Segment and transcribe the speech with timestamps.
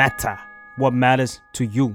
[0.00, 0.36] matter
[0.80, 1.86] what matters to you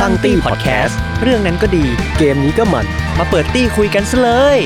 [0.00, 1.84] ตั้งตี้พอดแคสต์เรื่องนั้นก็ดี
[2.18, 2.86] เกมนี้ก็มัน
[3.18, 4.58] มาเปิดตี้คุยกันซะเลย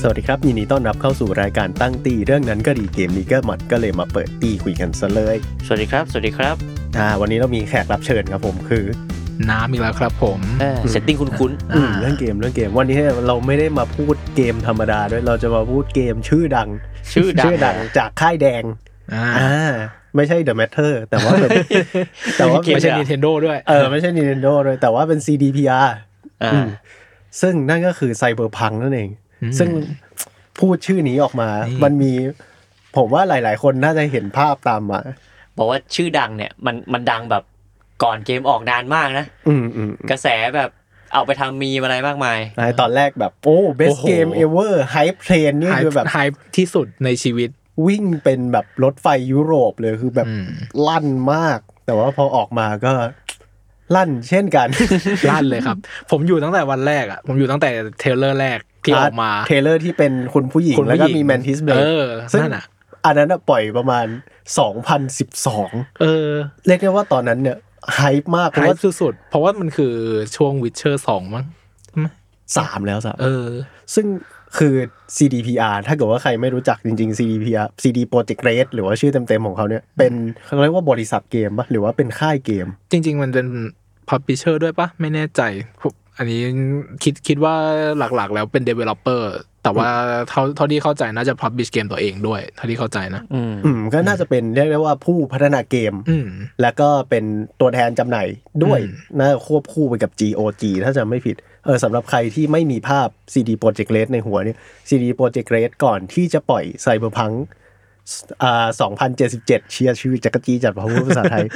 [0.00, 5.36] สวัสดีครับ ยินดีต้อนรับเข้าสู่รายการตั้งตีเรื่องนั้นก็ดีเกมนี้ก็มันก็เลยมาเปิดตีคุยกันซะเลย
[5.66, 6.56] สวัสดีครับ สวัสดีครับ
[6.98, 8.84] อ่าวันนี้เรามีแขกรับเชิญครับผมคือ
[9.50, 10.40] น้ำอีกแล้วครับผม
[10.90, 18.62] setting คุ้นอืมเรื่องเกมเรื่องเกม วันนี้เราไม่ได้มาพูดเกมธรรมดาด้วยเราจะมาพูดเกมชื่อดังๆชื่อดังชื่อดังจากค่ายแดง
[19.14, 19.72] อ่าอ่า
[20.16, 21.50] ไม่ใช่ The Matter แต่ว่าเป็น
[22.38, 25.88] แต่ว่าไม่ใช่เป็น Nintendo ด้วยเออไม่ใช่ Nintendo ด้วย แต่ว่าเป็น CDPR
[26.42, 26.68] อ่าอืม
[27.40, 29.10] ซึ่งนั่นก็คือ Cyberpunk นั่นเอง
[29.42, 29.68] อืมซึ่ง
[30.58, 32.12] พูดชื่อนี้ออกมานี่มันมี
[32.96, 35.00] ผมว่าหลาย ๆ คนน่าจะเห็นภาพตามมา
[35.58, 37.44] บอกว่าชื่อดังเนี่ย มันมันดังแบบ
[38.02, 40.70] ก่อนเกมออกนานมากนะอืมอืมกระแสแบบ
[41.12, 46.18] เอาไปทำมีมอะไรมากมายไอ้ตอนแรกแบบ โอ้ best โอ้โห game ever hype train นี่คือแบบไฮ
[46.56, 47.50] ที่สุดในชีวิต
[47.86, 50.46] วิ่งเป็นแบบรถไฟยุโรปเลยคือแบบอืม
[50.88, 52.92] ลั่นมาก แต่ว่าพอออกมาก็
[53.94, 54.68] ลั่นเช่นกัน
[55.30, 55.76] ลั่นเลยครับ
[56.10, 62.64] ผมอยู่ตั้งแต่วันแรกอะ ผมอยู่ตั้งแต่trailer แรกที่ออกมา trailerลอร์ที่เป็นคุณผู้หญิงคุณผู้แล้วก็หญิงมี Mantis Blade เออซึ่งนั่นอะ
[63.04, 64.06] อันนั้นอะปล่อยประมาณ
[64.82, 66.28] 2012 เออ
[66.66, 67.56] เรียกได้ว่าตอนนั้นเนี่ย
[67.94, 69.92] hype มาก hype เพราะว่าสุดๆเพราะว่ามันคือ
[70.36, 71.44] ช่วงวิ t เชอร์สองมั้ง
[71.86, 72.06] ใช่ไหม
[72.58, 73.48] สามแล้วสามเออ
[73.94, 74.06] ซึ่ง
[74.58, 74.74] คือ
[75.16, 80.12] CDPR ถ้าเกิดว่าใครไม่รู้จักจริง ๆ CDPR CD Projekt Red หรือว่าชื่อเต็ม ๆ ของเขาเนี่ย เป็น
[80.44, 83.46] เขาเรียกว่าบริษัทเกมปะหรือว่าเป็นค่ายเกม จริง ๆ มันเป็น
[84.08, 85.42] พับ l ิเชอร์ด้วยปะไม่แน่ใจ
[85.80, 86.40] ผมอันนี้
[87.02, 87.54] คิดคิดว่า
[87.98, 89.22] หลักๆ แล้วเป็น Developer
[89.62, 89.90] แต่ว่า
[90.28, 96.26] เท่าเท่าที่เข้าใจน่าจะ Publish เกมตัวเองด้วยเท่าที่เข้าใจนะอืมอืมก็น่าจะเป็นเรียกได้ว่าผู้พัฒนาเกมอืม
[96.62, 97.24] แล้วก็เป็น
[97.60, 98.26] ตัวแทนจำหน่าย
[98.64, 107.36] ด้วยอืมน่าจะควบคู่ไปกับ GOG ถ้าจะไม่ผิดเออสำหรับใครที่ไม่มีภาพ CD Projekt Red ในหัวเนี่ย CD Projekt Red ก่อนที่จะปล่อย Cyberpunk
[108.42, 108.66] อ่า
[109.18, 111.46] 2077เชียร์ชื่อจักรจีจัดพพูดภาษาไทย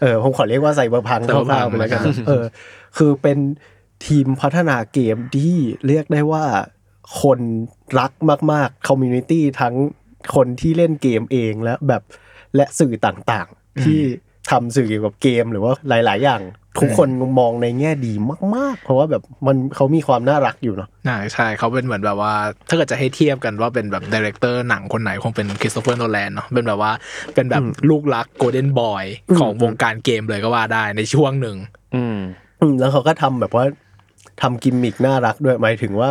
[0.00, 2.44] เออผมขอเรียกว่า Cyberpunk ค Cyberpunk ร่าวๆไปแล้วกันแล้วกันเออ
[2.96, 3.38] คือเป็น
[4.06, 6.44] ทีมพัฒนาเกมที่เรียกได้ว่า
[7.20, 7.40] คน
[7.98, 8.12] รัก
[8.52, 9.74] มากๆคอมมูนิตี้ทั้ง
[10.34, 12.02] คนที่เล่นเกมเองและแบบ
[12.56, 13.98] และสื่อต่างๆ ที่
[14.50, 16.42] ทำสื่อเกี่ยวกับเกมหรือว่าหลาย ๆ อย่าง
[16.80, 17.08] ทุกคน
[17.40, 18.12] มองในแง่ดี
[18.56, 22.34] มาก ๆ เพราะว่าแบบมันเขามีความน่ารักอยู่เนาะน่าใช่เขาเป็นเหมือนแบบว่า
[22.68, 26.92] ถ้าเกิดจะให้เทียบกันว่าเป็นแบบ director หนังคนไหนคงเป็นคริสโตเฟอร์โนแลนเนาะเป็นแบบว่า
[27.34, 29.04] เป็นแบบลูกรัก golden boy
[29.38, 31.56] ของวงการเกมเลยก็ว่าได้ในช่วงหนึ่ง
[31.94, 32.18] อืม
[32.60, 33.64] อืมแล้วเขาก็ทำแบบว่า
[34.42, 36.08] ทำกิมมิกน่ารักด้วยหมายถึงว่า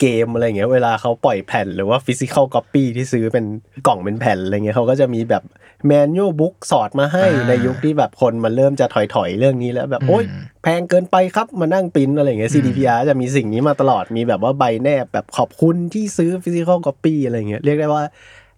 [0.00, 3.44] เกมอะไรเงี้ยเวลาเขาปล่อยแผ่นหรือว่าฟิสิก a l ก๊อปปี้ที่ซื้อเป็น
[3.86, 5.42] กล่องเป็นแผ่นอะไรเงี้ยเขาก็จะมีแบบ
[5.86, 18.02] manual book สอดมาให้อ่าในยุคที่แบบคนมันเริ่มจะถอยๆเรื่องนี้แล้วแบบโอ๊ยอืมแพงเกินไปครับมานั่งปริ้นอะไรเงี้ย CDPR จะมีสิ่งนี้มาตลอดมีแบบว่าใบแนบแบบขอบคุณที่ซื้อฟิสิก a l ก๊อปปี้อะไรเงี้ยเรียกได้ว่า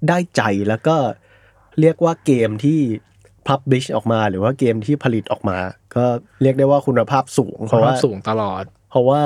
[0.08, 0.96] ได้ใจแล้วก็
[1.80, 2.80] เรียกว่าเกมที่
[3.48, 5.58] publish ออกมาหรือว่าเกมที่ผลิตออกมา
[5.96, 6.04] ก็
[6.42, 9.22] เรียกได้ว่าคุณภาพสูงเพราะว่าสูงตลอด เพราะว่า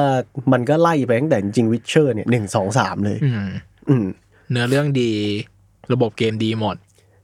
[0.52, 3.50] มันก็ไล่ไปตั้งแต่จริงวิเชอร์เนี่ยหนึ่งสองสามเลยอืม
[3.88, 4.06] อืม
[4.50, 5.12] เนื้อเรื่องดี
[5.92, 6.76] ระบบเกมดีหมด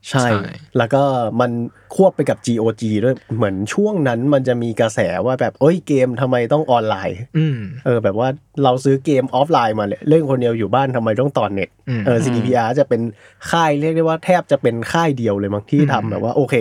[0.09, 0.43] ใช่ใช่
[0.79, 1.03] แล้วก็
[1.41, 1.51] มัน
[1.95, 8.29] ควบไปกับ GOG ด้วยเหมือนช่วงนั้นมันจะมีกระแสว่าแบบเอ้ยเกมทำไมต้องออนไลน์อืมเออแบบว่า
[8.65, 13.01] เราซื้อเกมออฟไลน์มาเลยเล่นคนเดียวอยู่บ้านทำไมต้องต่อเน็ตอืมเออ CDPR จะเป็น
[13.51, 16.55] ค่ายเรียกได้ว่าแทบจะเป็นค่ายเดียวเลยมั้งที่ทำแบบว่าโอเค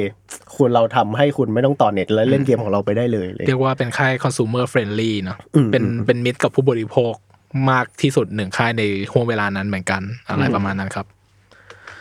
[0.56, 7.14] คุณเราทำให้คุณไม่ต้องต่อเน็ตแล้วเล่นเกมของเราไปได้เลยเลยเรียกว่าเป็นค่าย consumer friendly เนาะอืมเป็นเป็นมิตรกับผู้บริโภค
[7.72, 11.06] มากที่สุดหนึ่งค่ายในห่วงเวลานั้นเหมือนกันอะไรประมาณนั้นครับ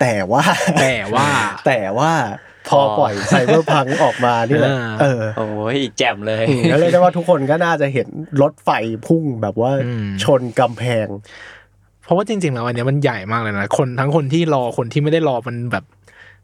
[0.00, 0.44] แต่ว่า
[0.80, 1.28] แต่ว่า
[1.66, 2.12] แต่ว่า
[2.68, 8.08] พอปล่อยไซเบอร์พังออกมานี่แหละอ่าเออโอ้ยแจ่มเลยอืมแล้วเรียกได้ว่าทุกคนก็น่าจะเห็น
[8.42, 8.70] รถไฟ
[9.06, 11.06] พุ่งแบบว่าอืมชนกำแพง
[12.04, 15.84] เพราะว่าจริงๆแล้วอันเนี้ยมันใหญ่มากเลยนะคนทั้งคนที่รอคนที่ไม่ได้รอมันแบบ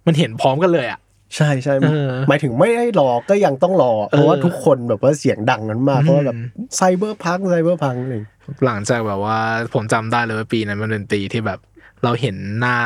[0.06, 1.00] มันเห็นพร้อมกันเลยอะ
[1.36, 6.38] ใช่ใช่เออหมายถึงไม่ได้รอก็ยังต้องรอ เพราะว่าเออทุกคนแบบว่าเสียงดังนั้นมากอืมเพราะว่าแบบ
[6.76, 8.22] Cyberpunk Cyberpunkบอร์พังเลย
[8.64, 9.38] หลังจากแบบว่า
[9.74, 11.58] ผมจำได้เลยว่าปีนั้นมันเป็นปีที่แบบ
[12.04, 12.76] เราเห็นหน้า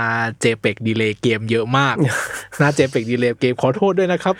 [0.40, 1.94] JPEG delay เกมเยอะมาก
[2.58, 4.34] หน้า JPEG delay เกมขอโทษด้วยนะครับ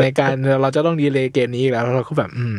[0.00, 2.58] ในการเราจะต้อง delay เกมนี้อีกแล้วแล้วเราก็แบบ อืม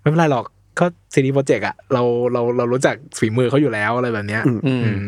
[0.00, 0.44] ไม่เป็นไรหรอก
[0.78, 2.02] ก็ CD Projekt อะเรา
[2.32, 5.06] เราเรารู้จักฝีมือเขาอยู่แล้วอะไรแบบเนี้ย อืมอืมอืม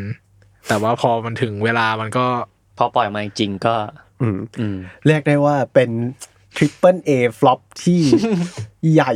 [0.68, 2.26] แต่ว่าพอมันถึงเวลามันก็
[2.78, 3.74] พอปล่อยมาจริงๆก็
[4.22, 5.90] อืมอืมเรียกได้ว่าเป็น
[6.56, 8.00] triple A flop ที่
[8.92, 9.12] ใหญ่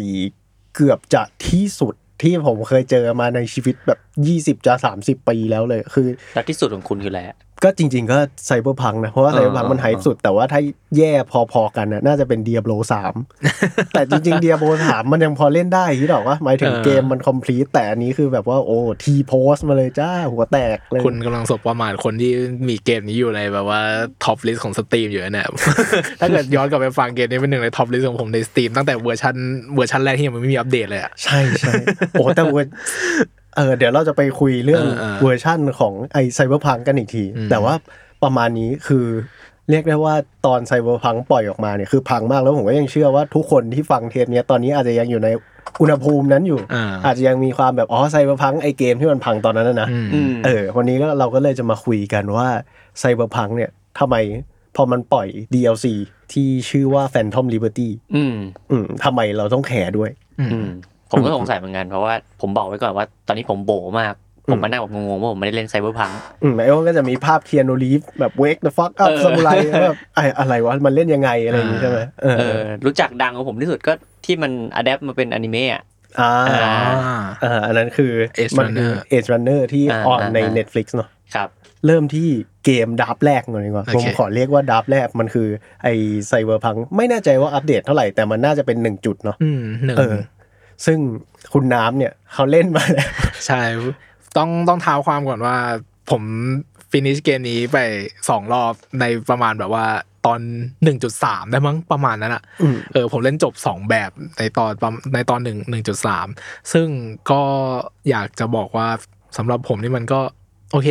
[0.74, 10.60] เกือบจะที่สุดที่ผมเคยเจอมาในชีวิตแบบ ยี่สิบจะสามสิบปีแล้วเลย คือแล้วที่สุดของคุณคืออะไรอะก็จริง ๆ ก็ Cyberpunk นะ เพราะว่า Cyberpunk มัน hype สุด แต่ว่าถ้า
[10.96, 11.12] แย่
[11.52, 13.14] พอๆกันนะน่าจะเป็นเดียโ o สาม
[13.92, 22.32] แต่จริงๆเดียโ o สามมันยังพอเล่นได้ที่หรอกว่าหมายถึงเออเกมมัน complete แต่อันนี้คือแบบว่าโอ้ T-pose มาเลยจ้า หัวแตกเลย คุณกำลังสบประมาทคนที่
[22.68, 23.80] มีเกมนี้อยู่ในแบบว่า
[24.24, 25.48] top list ของ Steam อยู่เนี่ย
[26.20, 29.34] ถ้าเกิดย้อนกลับไปฟังเกมนี้เป็นหนึ่งใน top list ของผมใน Steam ตั้งแต่เวอร์ชัน
[29.74, 31.72] เวอร์ชันแรกที่ยังไม่มีอัปเดตเลยอะใช่ใช่
[32.12, 32.72] โอ้แต่เวอร์
[33.56, 37.74] เออเดี๋ยวเราจะไปคุยเรื่องเออเออเวอร์ชั่นของไอ Cyberpunk กันอีกทีอืมแต่ว่า
[38.22, 39.06] ประมาณนี้คือ
[39.70, 40.14] เรียกได้ว่า
[40.46, 45.28] ตอน Cyberpunk ปล่อยออกมาเนี่ยคือพังมากแล้วผมก็ยังเชื่อว่าทุกคนที่ฟังเทปเนี้ยตอนนี้อาจจะยังอยู่ใน
[45.80, 52.48] อุณหภูมินั้นอยู่อ่าอาจจะยังมีความแบบอ๋อ Cyberpunk ไอเกมที่มันพังตอนนั้นนะนะอืมอืมเออวันนี้ก็เราก็เลยจะมาคุยกันว่า
[52.98, 54.16] Cyberpunk เนี่ยทำไม
[54.76, 55.86] พอมันปล่อย DLC
[56.32, 58.36] ที่ชื่อว่า Phantom Liberty อืม
[58.70, 60.10] อืมทำไมเราต้องแคร์ด้วย
[60.40, 60.68] อืม
[61.10, 64.14] ผมก็สงสัยเหมือนกันเพราะว่าผมบอกไว้ก่อนว่า ตอนนี้ผมโบมาก
[64.50, 66.10] ผมมานั่งแบบงงๆว่าผมไม่ได้เล่น Cyberpunk
[66.42, 69.50] อืมไอ้ว่าก็จะมีภาพเคียนูรีฟแบบเวก the fuck up เออซามูไร
[69.84, 73.92] แบบไอ้อะไรวะ มันเล่นยังไงอะไรอย่างงี้ใช่ไหมเออเออ รู้จักดังของผมที่สุดก็
[74.24, 75.82] ที่มัน adapt มาเป็นอนิเมะอะ
[76.20, 76.32] อ่า
[76.64, 76.74] อ่า
[77.44, 81.48] อ่าอันนั้นคือ Edge มันคือ Runner Edge Runner ที่อ่า on ในอ่า Netflix เนาะครับ
[81.86, 82.28] เริ่มที่
[82.64, 85.48] เกมดับแรกก่อนดีกว่าโอผมเคขอเรียกว่าดับแรกมันคือ
[85.82, 85.88] ไอ
[86.26, 90.16] Cyberpunk ไม่แน่ใจว่าอัปเดตเท่าไหร่แต่มันน่าจะเป็นหนึ่งจุดเนาะอืมหนึ่งเออ
[90.86, 90.98] ซึ่ง
[91.52, 93.10] คุณน้ำเนี่ยเขาเล่นมาแล้ว
[93.46, 93.60] ใช่
[94.36, 95.56] ต้องต้องเท้าความก่อนว่า
[96.10, 96.22] ผม
[96.90, 97.78] finish เกมนี้ไป
[98.28, 99.86] สองรอบในประมาณแบบว่า
[100.26, 100.40] ตอน
[100.96, 106.26] 1.3 ได้มั้งประมาณนั้นอะอืมเออผมเล่นจบ 2 แบบในตอนประในตอนหนึ่งหนึ่งจุดสาม
[106.72, 106.86] ซึ่ง
[107.30, 107.42] ก็
[108.10, 108.88] อยากจะบอกว่า
[109.36, 110.20] สำหรับผมนี่มันก็
[110.72, 110.88] โอเค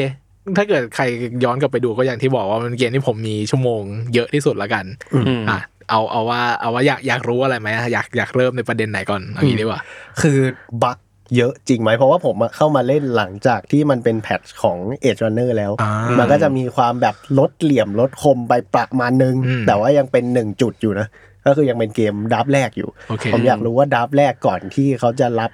[0.57, 1.03] ถ้าเกิดใคร
[1.43, 3.81] ย้อนกลับไปดูก็อย่างที่บอกว่ามันเกมที่ผมมีชั่วโมง
[4.13, 5.59] เยอะที่สุดละกันอืมอะ
[5.89, 9.81] เอาเอาว่าเอาว่าอยากอยากรู้อะไรไหมอยากอยากเริ่มในประเด็นไหนก่อนเอางี้ดีกว่า
[10.21, 10.37] คือ
[10.83, 10.97] บั๊ก
[11.37, 21.07] เยอะจริงไหมเพราะว่าผมอะเข้ามาเล่นหลังจากที่มันเป็นแพทช์ของ Edge Runner แล้วอ่ามัมันก็จะมีความแบบลดเหลี่ยมลดคมไปประมาณนึงอืมแต่ว่ายังเป็นหนึ่งจุดอยู่นะ
[21.45, 25.51] ก็คือยังเป็นเกมดับแรกอยู่โอเคผมอยากรู้ว่าดับแรกก่อนที่เขาจะรับ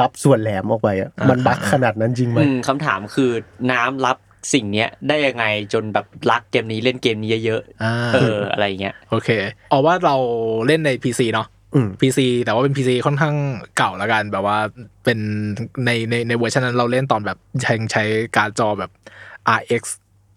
[0.00, 3.30] รับส่วนแหลมออกไปอะอ่ามัมัน bug ขนาดนั้นจริงไหมอืมคำถามคือ
[3.70, 4.16] น้ำรับ
[4.52, 9.28] สิ่งเนี้ยได้ยังไงจนแบบรักเกมนี้เล่นเกมนี้เยอะอ่าๆเอออะไรเงี้ยโอเค
[9.70, 10.16] เอาว่าเรา
[10.66, 13.34] เล่นใน PC เนาะอืม PC แต่ว่าเป็น PC ค่อนข้าง
[13.76, 14.58] เก่าแล้วกันแบบว่า
[15.04, 15.18] เป็น
[15.86, 18.04] ในในในเวอร์ชันนั้นเราเล่นตอนแบบใช้ใช้
[18.36, 18.90] การ์ดจอแบบ
[19.58, 19.82] RX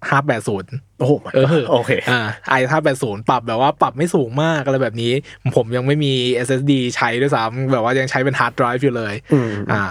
[0.10, 2.22] 580โอ้โหเออโอเคอ่า
[2.58, 2.62] i
[2.96, 5.14] 580ปรับแบบว่าปรับไม่สูงมากอะไรแบบนี้
[5.56, 6.14] ผมยังไม่มี
[6.48, 9.82] SSD ใช้ด้วยซ้ำแบบว่ายังใช้เป็นฮาร์ดไดรฟ์อยู่เลยอืมอ่า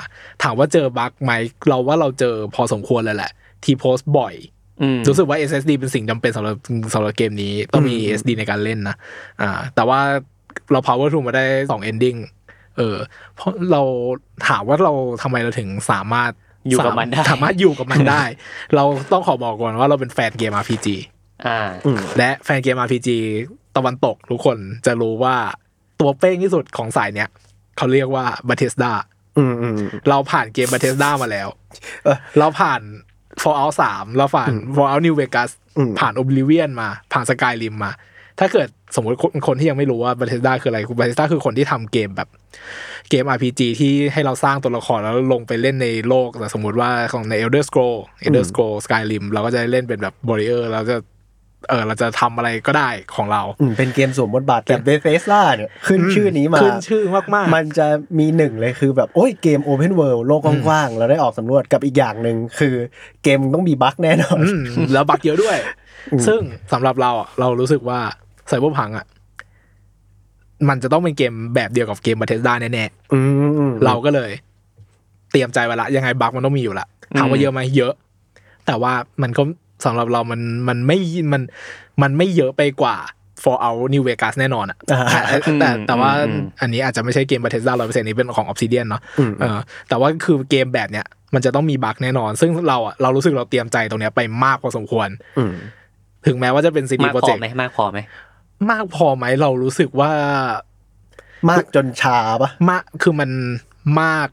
[0.42, 1.32] ถามว่าเจอบั๊กไหม
[1.68, 3.30] เราว่าเราเจอพอสมควรเลยแหละ
[3.64, 4.34] T-pose บ่อย
[4.82, 6.56] อืมรู้สึกว่า SSD เป็นสิ่งจำเป็นสำหรับ
[6.94, 8.96] สำหรับเกมนี้ ต้องมี SSD ในการเล่นนะ
[9.40, 10.00] อ่า แต่ว่า
[10.72, 12.18] เรา power through มาได้สอง ending
[12.76, 12.96] เออ
[13.34, 13.82] เพราะเรา
[14.48, 14.92] ถามว่าเรา
[15.22, 16.32] ทำไมเราถึงสามารถ
[16.68, 18.22] อยู่กับมันได้สามารถอยู่กับมันได้
[18.74, 20.86] เราต้องขอบอกก่อนว่าเราเป็นแฟนเกม RPG
[21.46, 23.08] อ่าอืมและแฟนเกม RPG
[23.76, 25.36] ตะวันตกทุกคนจะรู้ว่า
[26.00, 27.28] ตัวเป้งที่สุดของสายเนี้ย
[27.76, 28.92] เขาเรียกว่า Bethesda
[29.38, 29.76] อืมอืม
[30.08, 31.48] เราผ่านเกม Bethesda มาแล้ว
[32.04, 32.80] เออเราผ่าน
[33.42, 37.92] Fallout 3เราผ่าน Fallout New Vegas อืมผ่าน Oblivion มา ผ่าน Skyrim มา
[38.40, 42.28] ถ้าเกิดสมมติคนคนที่ยังไม่รู้ว่า Bethesda คืออะไร Bethesda คือคนที่ทำเกมแบบ
[43.10, 50.96] เกม RPG ที่ให้เราสร้างตัวละครแล้วลงไปเล่นในโลกแต่สมมติว่าของใน Elder Scroll Elder Scroll Skyrim เราก็จะเล่นเป็นแบบ Warrior เราจะ
[51.68, 57.02] เออเราจะทำอะไรก็ได้ของเราอืมเป็นเกมสวมบทบาทแต่เบเ e ส a เนี่ยขึ้นชื่อนี้มาขึ้นชื่อ
[57.34, 57.86] มากๆมันจะ
[58.18, 62.74] มีหนึ่งเลยคือแบบ โอ้ยเกม Open World โลกกว้างๆเราได้ออกสำรวจกับอีกอย่างหนึ่งคือ
[63.22, 64.50] เกมต้องมีบั๊กแน่นอนอื
[64.84, 65.56] มแล้วบักเยอะด้วย
[66.26, 66.40] ซึ่ง
[66.72, 67.98] สำหรับเราอะเรารู้สึกว่า
[68.48, 69.06] ไซเบอร์พังอะ
[70.68, 73.20] มันจะต้องเป็นเกมแบบเดียวกับเกม Bethesda แน่อื
[73.70, 74.30] มๆเราก็เลย
[75.32, 76.86] เตรียมใจไว้ละยังไงบักมันต้องมีอยู่ละ
[77.18, 77.92] ถามว่าเยอะไหมเยอะ
[78.66, 79.42] แต่ว่ามันก็
[79.84, 80.98] สำหรับเรามันมันไม่
[81.32, 81.42] มัน
[82.02, 82.96] มันไม่เยอะไปกว่า
[83.44, 95.52] Fallout New Vegas แน่นอนอะอ่าแต่แต่แต่ว่าอืมอันนี้อาจจะไม่ใช่เกม Bethesda ร้อยเปอร์เซ็นต์นี้เป็นของ Obsidian เนาะอืมเออแต่ว่าคือเกมแบบเนี้ยมันจะต้องมีบั๊กแน่นอน ซึ่งเราอะเรารู้สึกเราเตรียมใจตรงเนี้ยไปมากพอสมควรอืม
[96.26, 97.98] ถึงแม้ว่าจะเป็นซีดีมากโปรพอเจกต์ไหมมากพอไหม
[98.70, 100.10] มากพอไหมเรารู้สึกว่า
[101.50, 103.30] มากจนชาปะมากคือมัน
[104.02, 104.28] มาก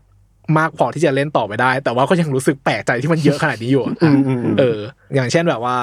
[0.58, 4.80] มากพอที่จะเล่นต่อไปได้ แต่ว่าก็ยังรู้สึกแปลกใจที่มันเยอะขนาดนี้อยู่อะอืมอืมอืมเออ
[5.16, 5.78] อย่างเช่นแบบว่า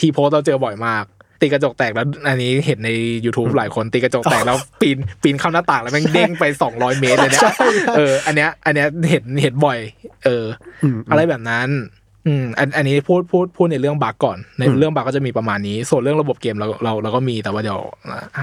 [0.00, 1.04] ทีโพสต์เราเจอบ่อยมาก
[1.40, 2.90] ตีกระจกแตกแล้ว อันนี้เห็นใน
[3.24, 7.52] YouTube หลายคนตีกระจกแตกแล้วปีนปีนเข้าหน้าต่างแล้วแม่งเด้งไป 200 เมตรเลยเนี่ย
[7.96, 9.78] เอออันเนี้ย อันเนี้ยเห็นเห็นบ่อย
[10.24, 10.44] เออ
[10.84, 11.68] อืมอะไรแบบนั้น
[12.26, 17.80] อืมอันอันนี้พูดพูดพูดในเรื่องบั๊กก่อน ในอืมเรื่องบั๊กก็จะมีประมาณนี้ ส่วนเรื่องระบบเกมเราเราเราก็มีแต่ว่าเดี๋ยว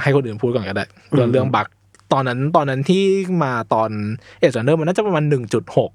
[0.01, 1.67] ให้คนอื่นพูดก่อนก็ได้เรื่องเรื่อง bug
[2.13, 3.03] ตอนนั้นตอนนั้นที่
[3.43, 3.89] มาตอน
[4.39, 5.91] เอ e เนอร์มันน่าจะประมาณหนึ่งจุดหก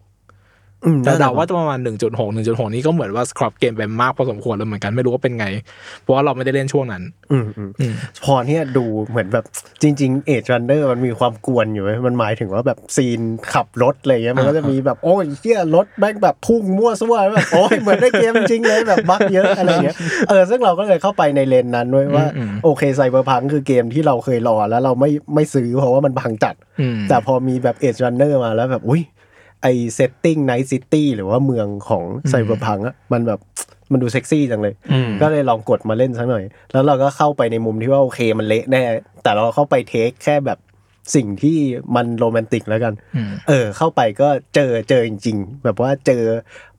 [1.05, 5.47] แต่เดาน่จะว่าจะประมาณ1.6 1.6นี่ก็เหมือนว่า scrap เกมไปมากพอสมควรแล้วเหมือนกันไม่รู้ว่าเป็นไง
[6.01, 9.45] เพราะว่าเราไม่ได้เล่นช่วงนั้น อืมอืมอืมพอเนี่ยดูเหมือนแบบ
[9.83, 13.21] จริงๆเอ e รันเดอร์มันมีความกวนอยู่เว้ยมันหมายถึงว่าแบบ scene
[13.53, 19.97] ขับรถอะไรเงี้ยมันก็จะมีแบบโอ้ยเชี่ยรถแม่งแบบพุ่งมั่วซั่วแบบโอ้ยเหมือนได้เกมจริงเลยแบบ bug เยอะอะไรเงี้ย
[20.29, 29.03] เออซึ่งเราก็เลยเข้าไปในเลนนั้นด้วยว่าอืมอืมโอเค Cyberpunk คือเกมที่เราเคยรอแล้วเราไม่ไม่ซื้อเพราะว่ามันพังจัดอืมแต่พอมีแบบเอ e รันเนอร์มาแล้วแบบอุ้ย
[29.63, 33.41] ไอ setting Night City หรือว่าเมืองของ Cyberpunk อะมันแบบ
[33.93, 38.83] มันดูเซ็กซี่จังเลยอืมก็เลยลองกดมาเล่นสักหน่อย แล้วเราก็เข้าไปในมุมที่ว่าโอเคมันเละแน่
[39.23, 40.59] แต่เราเข้าไป take แค่แบบ
[41.15, 41.59] สิ่งที่
[41.97, 46.23] มัน romantic แล้วกันอืมเออ เข้าไปก็เจอเจอจริงๆ แบบว่าเจอ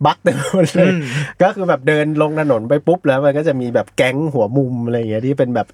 [0.05, 1.01] บั๊กเต็มไปหมดเลยอืม
[1.41, 5.67] ก็คือแบบเดินลงถนนไปปุ๊บแล้วมันก็จะมีแบบแก๊งหัวมุมอะไรอย่างเงี้ยที่เป็นแบบ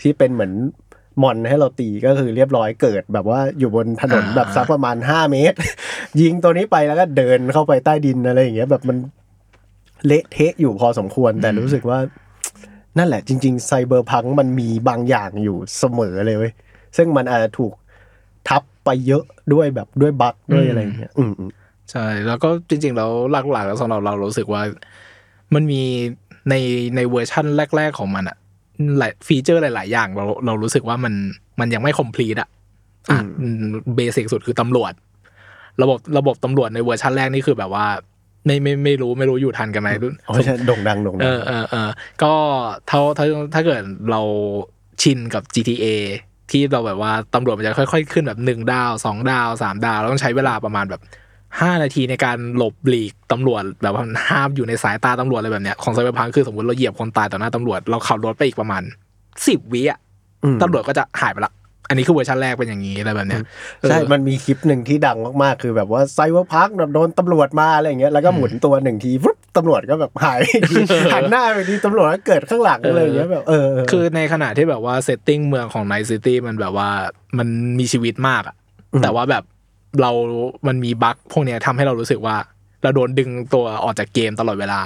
[0.00, 0.52] ที่เป็นเหมือน
[1.22, 5.56] มอนให้เราตีก็คือเรียบร้อยเกิดแบบว่าอยู่บนถนนแบบสักประมาณห้าเมตร
[6.20, 8.96] ยิงตัวนี้ไปแล้วก็เดินเข้าไปใต้ดินอะไรอย่างเงี้ยแบบมัน
[10.06, 11.98] เละเทะอยู่พอสมควรแต่รู้สึกว่า
[12.98, 16.52] นั่นแหละจริงๆไซเบอร์พังมันมีบางอย่างอยู่เสมอเลยเว้ย
[16.96, 17.72] ซึ่งมันอาจจะถูก
[18.48, 21.50] ทับไปเยอะด้วยแบบด้วย bug ด้วยอะไรอย่างเงี้ยอืมอืม
[21.90, 24.62] ใช่ แล้วก็จริงๆแล้วหลักๆแล้วสำหรับเรารู้สึกว่า
[25.54, 25.82] มันมี
[26.50, 26.54] ใน
[26.96, 27.46] ในเวอร์ชั่น
[27.76, 28.36] แรก ๆของมันอะ
[28.98, 31.14] หลาย feature หลาย ๆ อย่างเราเรารู้สึกว่ามัน
[31.60, 32.48] มันยังไม่ complete อะ
[33.10, 33.18] อะ
[33.96, 34.92] basic สุดคือตำรวจ
[35.82, 37.86] ระบบระบบตำรวจในเวอร์ชันแรกนี่คือแบบว่า
[38.46, 39.88] ไม่ไม่ไม่รู้ไม่รู้อยู่ทันกันไหม
[40.28, 41.90] อ๋อใช่โด่งดังโด่งเอดังอเออเออ
[42.22, 42.32] ก็
[42.88, 44.20] เท่าถ้าถ้าเกิดเรา
[45.02, 45.86] ชินกับ GTA
[46.50, 51.00] ที่เราแบบว่าตำรวจมันจะค่อย ๆ ขึ้นแบบหนึ่งดาวสองดาวสามดาว แล้วต้องใช้เวลาประมาณแบบ
[51.60, 58.82] ห้านาทีในการหลบหลีกตำรวจแบบว่าห้ามอยู่ในสายตาตำรวจอะไรแบบเนี้ยของ Cyberpunk คือสมมติเราเหยียบคนตายต่อหน้าตำรวจเราขับรถไปอีกประมาณ
[59.46, 59.98] สิบวิอะ
[60.44, 61.52] อืมตำรวจก็จะหายไปละ
[61.88, 63.42] อันนี้คือเวอร์ชันแรกเป็นอย่างนี้อะไรแบบเนี้ย
[63.88, 70.74] ใช่เออมันมีคลิปหนึ่งที่ดังมากๆ คือแบบว่าไซเบอร์พังแบบโดนตำรวจมาอะไรอย่างเงี้ยแล้วก็หมุนตัวหนึ่งทีปุ๊บตำรวจก็แบบหายไปที
[71.14, 76.88] หันหน้าไปทีตำรวจก็เกิดข้างหลังอะไรอย่างเงี้ยแบบเออเออคือในขณะที่แบบว่า setting เมืองของ Night City มันแบบว่า
[77.38, 77.48] มัน
[77.78, 78.54] มีชีวิตมากอะ
[78.92, 79.42] อืมแต่ว่าแบบ
[80.00, 80.10] เรา
[80.66, 82.36] มันมี bug พวกเนี้ยทำให้เรารู้สึกว่า
[82.82, 84.80] เราโดนดึงตัวออกจากเกมตลอดเวลา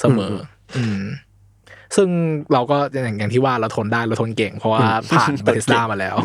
[0.00, 0.32] เสมอ
[0.76, 1.00] อืม
[1.96, 2.08] ซึ่ง
[2.52, 4.80] เราก็อย่างอย่างที่ว่าเราทนได้เราทนเก่ง เพราะว่า
[5.10, 6.16] ผ่าน Bethesda มาแล้ว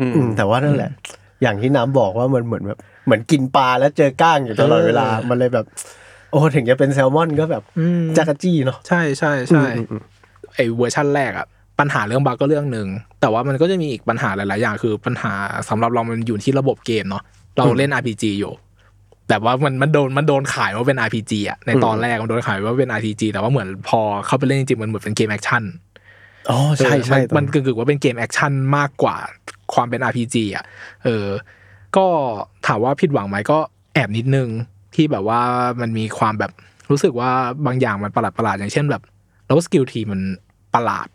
[0.00, 0.90] อืมอืมแต่ว่านั่นแหละ
[1.42, 5.66] อย่างที่น้ำบอกว่ามันเหมือนแบบเหมือนกินปลาแล้วเจอก้างอยู่ตลอดเวลาเออมันเลยแบบ
[6.30, 10.02] โอ้ถึงจะเป็นแซลมอนก็แบบอืมจั๊กจี้เนาะใช่ใช่ใช่อืมอืม
[10.54, 11.46] ไอเวอร์ชั่นแรกอะ
[11.80, 12.88] ปัญหาเรื่อง bug ก็เรื่องหนึ่ง
[13.20, 15.32] แต่ว่ามันก็จะมีอีกปัญหาหลาย ๆ อย่าง คือปัญหา
[15.68, 17.22] สำหรับเรามันอยู่ที่ระบบเกมเนาะ
[17.56, 18.52] เราเล่น RPG อยู่
[19.28, 25.62] แต่ว่ามันมันโดนมันโดนขายว่าเป็น RPG อะในตอนแรกมันโดนขายว่าเป็น RPG แต่ว่าเหมือนพอเข้าไปเล่นจริงๆมันเหมือนเป็นเกม action
[26.50, 29.16] อ๋อใช่ใช่เออมันมันกึ่งๆว่าเป็นเกม action มากกว่า
[29.74, 30.64] ความเป็น RPG อะ
[31.04, 31.26] เออ
[31.96, 32.06] ก็
[32.66, 33.58] ถามว่าผิดหวังไหมก็
[33.94, 34.48] แอบนิดนึง
[34.94, 35.40] ที่แบบว่า
[35.80, 36.52] มันมีความแบบ
[36.90, 37.30] รู้สึกว่า
[37.66, 39.02] บางอย่างมันประหลาดประหลาดๆอย่างเช่นแบบ
[39.46, 40.20] แล้ว skill tree มัน
[40.74, 41.08] ประหลาด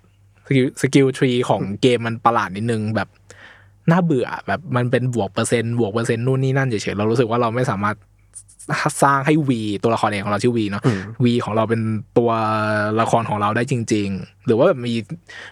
[0.47, 3.09] skill skill tree ของเกมมันประหลาดนิดนึงแบบ
[3.91, 7.95] น่าเบื่อแบบมันเป็นบวกเปอร์เซ็นต์บวกเปอร์เซ็นต์นู่นนี่นั่นเฉยๆเรารู้สึกว่าเราไม่สามารถ
[9.03, 10.83] สร้างให้ V ตัวละครเองของเราชื่อ V เนาะ
[11.23, 11.81] V ของเราเป็น
[12.17, 12.31] ตัว
[13.01, 14.93] ละครของเราได้จริง ๆ หรือว่าแบบมี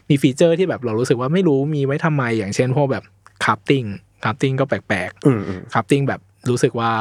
[0.10, 3.04] มี feature ที่แบบเรารู้สึกว่าไม่รู้มีไว้ทำไมอย่างเช่นพวกแบบ
[3.44, 3.84] crafting
[4.24, 6.92] crafting ก็แปลกอืมอืมๆ crafting แบบรู้สึกว่า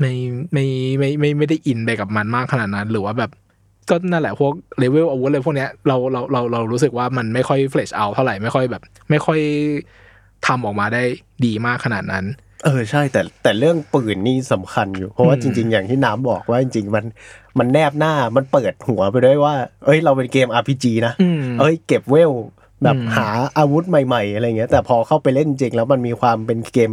[0.00, 0.12] ไม่
[0.52, 0.66] ไม่
[0.98, 3.30] ไม่ไม่ไม่ได้อินไปกับมันมากขนาดนั้น หรือว่าแบบ
[3.90, 9.40] ก็นั่นแหละพวกเลเวลอาวุธอะไรพวกเนี้ยเราเราเราเรารู้สึกว่ามันไม่ค่อย flesh out เท่าไหร่ไม่ค่อยแบบ ไม่ค่อย
[10.46, 11.02] ทำออกมาได้
[11.44, 12.24] ดีมากขนาดนั้น
[12.64, 17.04] เออใช่แต่แต่เรื่องปืนนี่สำคัญอยู่ เพราะว่าอืมจริง ๆ อย่างที่น้ำบอกว่าจริง ๆ มัน
[17.58, 19.54] มันแนบหน้ามันเปิดหัวไปด้วยว่า
[19.84, 22.32] เอ้ยเราเป็นเกม RPG นะอืมเอ้ย เก็บเวล
[22.82, 23.28] แบบอืมหา
[23.58, 26.90] อาวุธใหม่ ๆ อะไรเงี้ย แต่พอเข้าไปเล่นจริงแล้วมันมีความเป็นเกม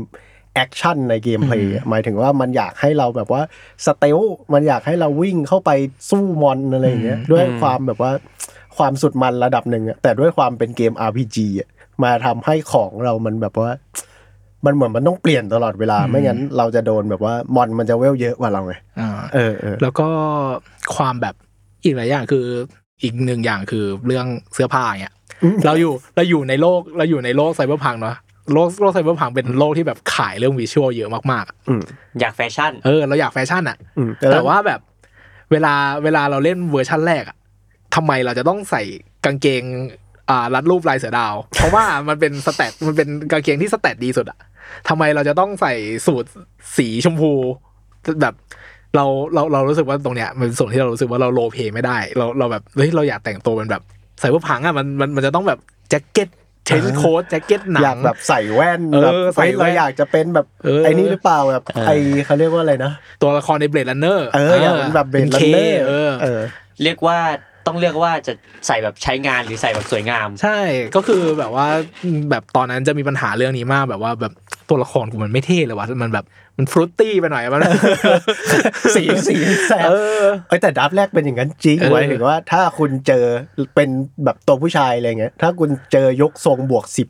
[0.55, 3.41] action ใน gameplay หมายถึงว่ามันอยากให้เราแบบว่า
[3.85, 4.19] stealth
[4.53, 5.71] มันอยากให้เราวิ่งเข้าไป
[6.09, 8.11] สู้มอนอะไรเงี้ยด้วยความแบบว่า
[8.77, 11.69] ความสุดมันระดับหนึ่งอะแต่ด้วยความเป็นเกม RPG อะ
[12.03, 13.71] มาทำให้ของเรามันแบบว่า
[14.65, 20.07] มันเหมือนมันต้องเปลี่ยนตลอดเวลาไม่งั้นเราจะโดนแบบว่ามอนมันจะเวลเยอะกว่าเราไงอ่าเออเออแล้วก็
[20.95, 21.35] ความแบบ
[21.83, 22.45] อีกหลายอย่างคือ
[23.03, 25.13] อีกหนึ่งอย่างคือเรื่องเสื้อผ้าเนี่ย
[25.65, 28.15] เราอยู่เราอยู่ในโลกเราอยู่ในโลก Cyberpunk เนาะ
[28.53, 31.81] โลกโลก Cyberpunk เป็นโลกที่แบบขายเรื่อง visual เยอะมากๆอะอืม
[32.19, 34.79] อยากแฟชั่น เออเราอยากแฟชั่นอะอืมแต่ว่าแบบ
[35.51, 35.73] เวลา
[36.03, 37.37] เวลาเราเล่นเวอร์ชั่นแรกอะ
[37.95, 38.81] ทำไมเราจะต้องใส่
[39.25, 39.63] กางเกง
[40.29, 44.39] อ่ารัดรูปลายเสือดาว เพราะว่ามันเป็น stat มันเป็นกางเกงที่ stat ดีสุดอะ
[44.89, 45.73] ทำไมเราจะต้องใส่
[46.07, 46.29] สูท
[46.77, 47.31] สีชมพู
[48.21, 48.33] แบบ
[48.95, 53.81] เราเราเรารู้สึกว่าตรงเนี้ยมันเป็นส่วนที่เรารู้สึกว่าเรา roleplay ไม่ได้ เราเราแบบเฮ้ยเราอยากแต่งตัวเป็นแบบ
[54.19, 55.59] ใส่พวกพังอะมันมันมันจะต้องแบบ
[55.89, 56.29] แจ็คเก็ต
[56.65, 61.91] trench coat แจ็คเก็ตหนังอยากแบบใส่แว่นเออแบบใส่เฮ้ยแว่นเราอยากจะเป็นแบบเออไอ้นี่หรือเปล่าแบบเออไอ
[62.25, 62.91] เขาเรียกว่าอะไรนะ
[63.21, 66.41] ตัวละครในเบลด r ันเนอร์เอออยากเป็นแบบ Blade Runner เออเออ
[66.83, 67.19] เรียกว่า
[67.67, 68.33] ต้องเลือกว่าจะ
[68.67, 70.59] ใส่แบบใช้งานหรือใส่แบบสวยงาม ใช่
[70.95, 71.67] ก็คือแบบว่า
[72.29, 74.33] แบบตอนนั้นจะมีปัญหาเรื่องนี้มากแบบว่าแบบ
[74.69, 76.25] ตัวละครกูมันไม่เท่เลยว่ะมันแบบ
[76.57, 77.61] มัน fruity ไปหน่อยมัน
[78.95, 79.35] สีสี
[79.67, 83.25] แสบเออเอ้ยแต่ดับแรกเป็นอย่างนั้นจริงเออไว้ถึงว่าถ้าคุณเจอ
[83.75, 83.89] เป็น
[84.23, 87.07] แบบตัวผู้ชายอะไรเงี้ย ถ้าคุณเจอยกทรงบวกสิบ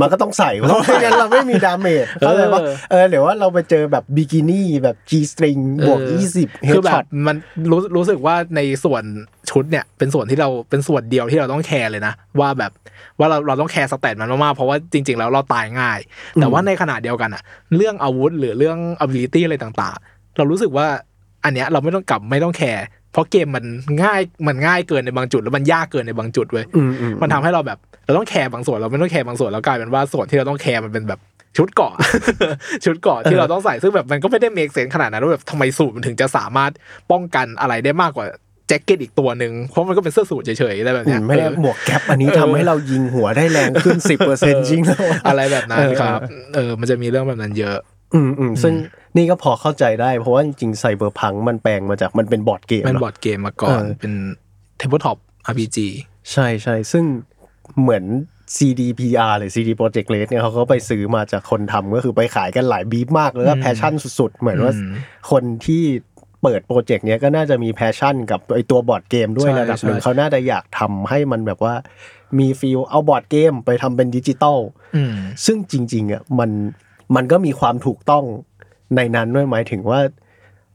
[0.00, 2.60] มันก็ต้องใส่เพราะไม่งั้นเราไม่มี damage เข้าใจปะ
[2.90, 7.36] เออหรือว่าเราไปเจอแบบบิกินี่แบบ G string บวกเออยี่สิบเฮคือดแบช็อบตมัน
[7.70, 9.02] รู้รู้สึกว่าในส่วน
[9.50, 12.72] ชุดเนี่ยเป็นส่วนที่เราเป็นส่วนเดียวที่เราต้องแคร์เลยนะ ว่าแบบ
[13.18, 15.98] ว่าเราเราต้องแคร์ stat มันมากๆ เพราะว่าจริง ๆ แล้วเราตายง่าย
[16.40, 17.42] แต่ว่าในขณะเดียวกันอะ
[17.76, 20.86] เรื่องอาวุธหรือเรื่อง ability อะไรต่างๆ เรารู้สึกว่า
[21.44, 23.64] อันเนี้ยเราไม่ต้องกลับไม่ต้องแคร์เพราะเกมมัน
[24.02, 31.20] ง่ายมันง่ายเกินในบางจุด แล้วมันยากเกินในบางจุดเว้ยอืมอืมมันทำให้เราแบบเราต้องแคร์บางส่วนเราไม่ต้องแคร์บางส่วนแล้วกลายเป็นว่าส่วนที่เราต้องแคร์มันเป็นแบบ
[31.56, 31.94] ชุดเกราะ
[32.84, 36.72] ชุดเกราะที่เราต้องใส่ซึ่งแบบมันก็ไม่ได้ make sense ขนาดนั้นว่าแบบทำไมสูทมันถึงจะสามารถ
[37.10, 38.26] ป้องกันอะไรได้มากกว่า
[38.68, 46.20] แจ็คเก็ตอีกตัวหนึ่งเพราะมันก็เป็นเสื้อสูทเฉยๆอะไรแบบอืเนี้มยไม่ได้เออหมวกแก๊ปอันนี้ทำให้เรายิงหัวได้แรงขึ้นสิบเปอร์เซ็นต์จริงแล้วอะไรแบบนั้นเออครับ
[46.54, 47.78] เออมันจะมีเรื่องแบบนั้นเยอะ
[48.14, 48.74] อืมอืมซึ่ง
[49.16, 54.12] นี่ก็พอเข้าใจได้เพราะว่าจริงๆ Cyberpunk มันแปลงมาจากมันเป็นบอร์ดเกมเป็นเนอะบอร์ดเกมมาก่อนเออเป็น
[54.78, 55.18] เทเบิลท็อป
[55.50, 55.78] RPG
[56.32, 57.04] ใช่ใช่ซึ่ง
[57.80, 58.04] เหมือน
[58.56, 64.92] CDPR หรือ CD Projekt Red เนี่ยเขาก็ไปซื้อมาจากคนทำก็คือไปขายกันหลายบีฟมากแล้วก็อืม passionสุดๆ เหมือนว่าอืม
[65.30, 65.82] คนที่
[66.42, 71.74] เปิดโปรเจกต์เนี้ยก็น่าจะมี passion กับไอตัวบอร์ดเกมด้วยใช่ระดับหนึ่งใช่เขาน่าจะอยากทำให้มันแบบว่า
[72.38, 74.58] มี feel เอาบอร์ดเกมไปทำเป็นดิจิตอล
[74.96, 75.14] อืม
[75.44, 76.50] ซึ่งจริงๆอะมัน
[77.16, 78.24] มันก็มีความถูกต้อง
[78.96, 80.00] ในนั้นด้วยหมายถึงว่า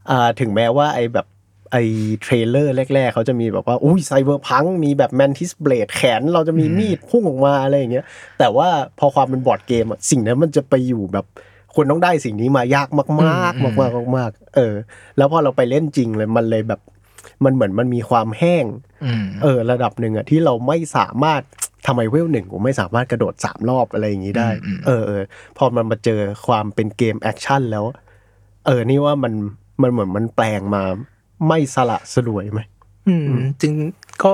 [0.10, 1.28] อ่าถึงแม้ว่าไอแบบ
[1.72, 1.78] ไอ
[2.22, 8.06] trailer แรก ๆ เขาจะมีแบบว่าอุ้ย Cyberpunk มีแบบ mantis blade แขน เราจะมีมีดพุ่งออกมาอะไรอย่างเงี้ย
[8.40, 8.68] แต่ว่า
[9.00, 11.26] พอความเป็นบอร์ดเกมอะสิ่งนั้นมันจะไปอยู่แบบ
[11.76, 14.74] คนต้องได้สิ่งนี้มายากมากๆอืมมากๆมากๆเออ
[15.18, 16.82] แล้วพอเราไปเล่นจริงเลยมันเลยแบบ
[17.44, 18.66] มันเหมือนมันมีความแห้ง
[19.06, 21.42] อืมเออ ระดับหนึ่งอะที่เราไม่สามารถ
[21.88, 25.24] ทำไมเวลหนึ่งผมไม่สามารถกระโดดสามรอบอะไรอย่างนี้ได้อืมอืมเออเออ
[25.58, 27.86] พอมันมาเจอความเป็นเกมแอคชั่นแล้ว
[28.66, 29.34] เออนี่ว่ามัน
[29.82, 30.84] มันเหมือนมันแปลงมา
[31.48, 32.60] ไม่สละสลวยไหม
[33.08, 33.26] อืม
[33.62, 33.74] จริง
[34.24, 34.32] ก็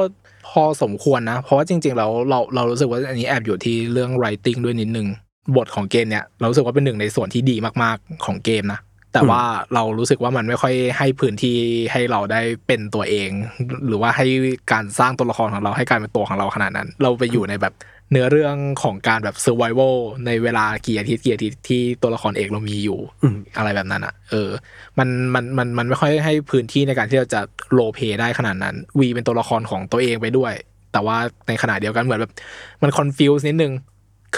[0.49, 5.07] พอสมควรนะ เพราะว่าจริงๆแล้วเราเรารู้สึกว่าอันนี้แอบอยู่ที่เรื่อง writing ด้วยนิดนึง
[5.55, 8.79] บทของเกมเนี่ยเรารู้สึกว่าเป็นหนึ่งในส่วนที่ดีมากๆของเกมนะ
[9.13, 11.55] แต่ว่าเรารู้สึกว่ามันไม่ค่อยให้พื้นที่
[11.91, 13.29] ให้เราได้เป็นตัวเอง
[13.87, 14.25] หรือว่าให้
[14.71, 17.73] การสร้างตัวละครของเราให้กลารเป็นตัวของเราขนาดนั้น เราไปอยู่ในแบบ
[18.11, 24.49] เนื้อเรื่องของการแบบ survival ในเวลากี่อาทิตย์กี่อาทิตย์ที่ตัวละครเอกเรามีอยู่อืมอะไรแบบนั้นอะ เออ
[24.99, 27.41] มันมันมันมันไม่ค่อยให้พื้นที่ในการที่เราจะ
[27.73, 30.53] roleplay ได้ขนาดนั้น V เป็นตัวละครของตัวเองไปด้วย
[30.93, 32.33] แต่ว่าในขณะเดียวกันเหมือนแบบ
[32.81, 33.73] มัน confuse นิดนึง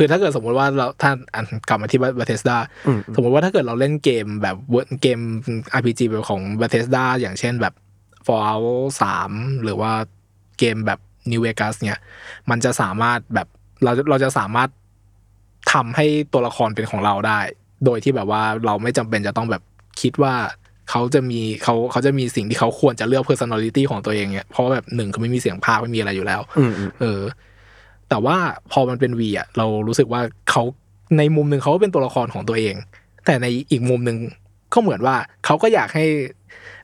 [0.02, 2.58] คือถ้าเกิดสมมุติว่าเราถ้าอันกลับมาที่บ a เทสดา
[2.88, 4.56] อืมสมมติว่าถ้าเกิดเราเล่นเกมแบบ
[5.02, 5.20] เกม
[5.78, 7.74] RPG แบบของ Bethesda อย่างเช่นแบบ
[8.28, 8.86] Fallout
[9.24, 9.92] 3 หรือว่า
[10.60, 11.00] เกมแบบ
[11.32, 12.02] New Vegas เนี่ย
[12.50, 13.48] มันจะสามารถแบบ
[13.84, 14.70] เราเราจะสามารถ
[15.74, 17.40] ทำให้ตัวละครเป็นของเราได้
[17.86, 19.62] โดยที่แบบว่าเราไม่จำเป็นจะต้องแบบ
[20.02, 20.34] คิดว่า
[20.90, 27.22] เขาจะมีเขาเขาจะมีสิ่งที่เขาควรจะเลือก personality ของตัวเองเนี่ยเพราะว่าแบบหนึ่งคือไม่มีเสียงพากย์ไม่มีอะไรอยู่แล้วอืมอืมเออ
[28.10, 28.38] แต่ว่า
[28.72, 30.64] พอมันเป็น V อะเรารู้สึกว่าเขา
[31.18, 32.76] ในมุมหนึ่งเขาก็เป็นตัวละครของตัวเอง
[33.26, 34.18] แต่ในอีกมุมหนึ่ง
[34.74, 36.06] ก็เหมือนว่าเขาก็อยากให้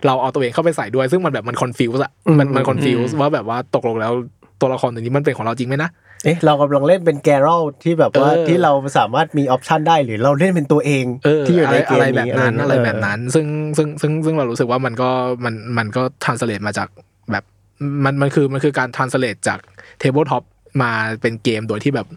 [0.05, 4.13] เราเอาตัวเองเข้าไปใส่ด้วย ซึ่งมันแบบมัน confuse อะมันมัน confuse ว่าแบบว่าตกลงแล้ว
[4.61, 5.89] ตัวละครตัวนี้มันเป็นของเราจริงไหมนะ
[6.23, 13.45] เอ๊ะเรากำลังเล่นเป็นแกร l ที่แบบว่าเออที่เราสามารถมี option ได้หรือเราเล่นเป็นตัวเองเออที่อยู่อะในไรเกอะมไรแบบนี้นั้นอะไรแบบเนั้น ซึ่ง
[13.77, 15.09] ซึ่งซึ่งซึ่งเรารู้สึกว่ามันก็
[15.45, 16.87] มันมันก็ท r นสเลตมาจาก
[17.31, 17.43] แบบ
[18.05, 19.59] มันมันคือมันคือการท r นสเลตจาก
[19.99, 20.43] tabletop
[20.81, 22.07] มาเป็นเกมโดยที่แบบ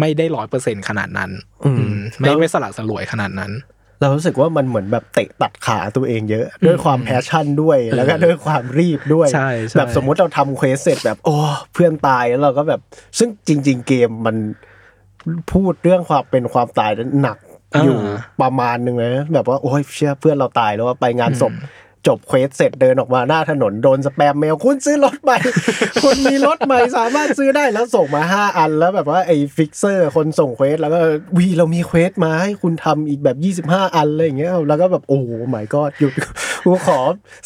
[0.00, 1.30] ไม่ได้ร้อยเปอร์เซ็นขนาดนั้น
[1.64, 3.52] อืมอืมไม่ไม่สละสลวยขนาดนั้น
[4.00, 11.36] เรารู้สึกว่ามันเหมือนแบบเตะตัดขาตัวเองเยอะ ด้วยความแพชชั่นด้วยแล้วก็ด้วยความรีบด้วยใช่ใช่แบบสมมุติเราทำ quest เสร็จแบบโอ้
[11.72, 12.80] เพื่อนตายแล้วเราก็แบบ
[13.18, 14.36] ซึ่งจริง ๆ เกมมัน
[15.52, 17.38] พูดเรื่องความเป็นความตายนั้นหนัก
[17.84, 17.98] อยู่
[18.42, 21.52] ประมาณหนึ่งเลยนะแบบว่าโอ้ยเชี่ยเพื่อนเราตายแล้วว่าไปงานศพ
[22.06, 25.38] จบ quest เสร็จเดินออกมาหน้าถนนโดน spam mail คุณซื้อรถใหม่
[26.02, 30.98] คุณมีรถใหม่สามารถซื้อได้แล้วส่งมาห้าอันแล้วแบบว่าไอ้ fixer คนส่ง quest แล้วก็
[31.36, 33.28] V เรามี quest มาให้คุณทำอีกแบ
[33.64, 36.12] บ 25 อันอะไรอย่างเงี้ยแล้วก็แบบโอ้โหหมายก็หยุด
[36.64, 36.98] กูขอ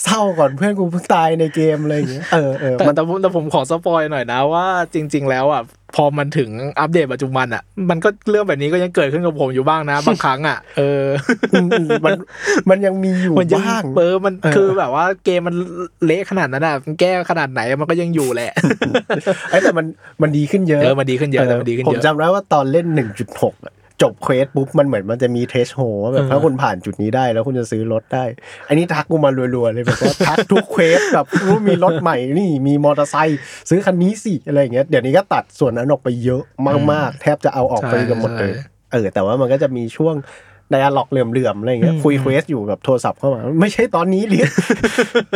[0.03, 5.63] เศร้าก่อนเพื่อนกูเพิ่งตายในเกมอะไรอย่างเงี้ยเออเออแต่มันแต่ผมแต่ผมขอสปอยหน่อยนะว่าจริง ๆ แล้วอะ
[5.97, 11.05] พอมันถึงอัปเดตปัจจุบันอะ มันก็เรื่องแบบนี้ก็ยังเกิดขึ้นกับผมอยู่บ้างนะ บางครั้งอะเออ
[11.53, 12.13] อืมอืมมัน
[12.71, 15.55] มันยังมีอยู่มันยังบ้างเออมันเออคือแบบว่าเกมมัน
[16.05, 18.53] เละขนาดนั้นอะมันแก้ขนาดไหนมันก็ยังอยู่แหละ
[19.51, 19.87] ไอ้แต่มัน
[20.23, 22.87] มันดีขึ้นเยอะเออมันดีขึ้นเยอะแต่มันดีขึ้นผมเยอะจำได้ว่าตอนเล่น
[23.27, 28.25] 1.6อะ จบ quest ปุ๊บมันเหมือนมันจะมี threshold ว่าแบบเออถ้าคุณผ่านจุดนี้ได้แล้วคุณจะซื้อรถได้
[28.69, 33.39] อันนี้ทักกูมารัวๆเลยแบบว่าทักทุก quest แบบรู้มีรถใหม่นี่มีมอเตอร์ไซค์
[33.71, 36.43] ซื้อคันนี้สิอะไรอย่างเงี้ยเดี๋ยวนี้ก็ตัดส่วนนั้นออกไปเยอะ
[36.93, 38.53] มากๆ แทบจะเอาออกไปกันหมดเลย
[38.93, 40.17] เออแต่ว่ามันก็จะมีช่วง
[40.71, 44.51] dialogue เหลื่อมๆอะไรอย่างเงี้ยคุย quest อยู่แบบโทรศัพท์เข้ามา ไม่ใช่ตอนนี้เรียก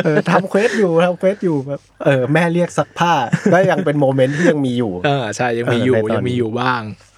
[0.05, 3.13] เออทำ quest อยู่ทำ quest อยู่แบบเออแม่เรียกซักผ้า
[3.53, 7.10] ก็ยังเป็น moment ที่ยังมีอยู่เออใช่ยังมีอยู่เออในตอนนี้ยังมีอยู่บ้างอืม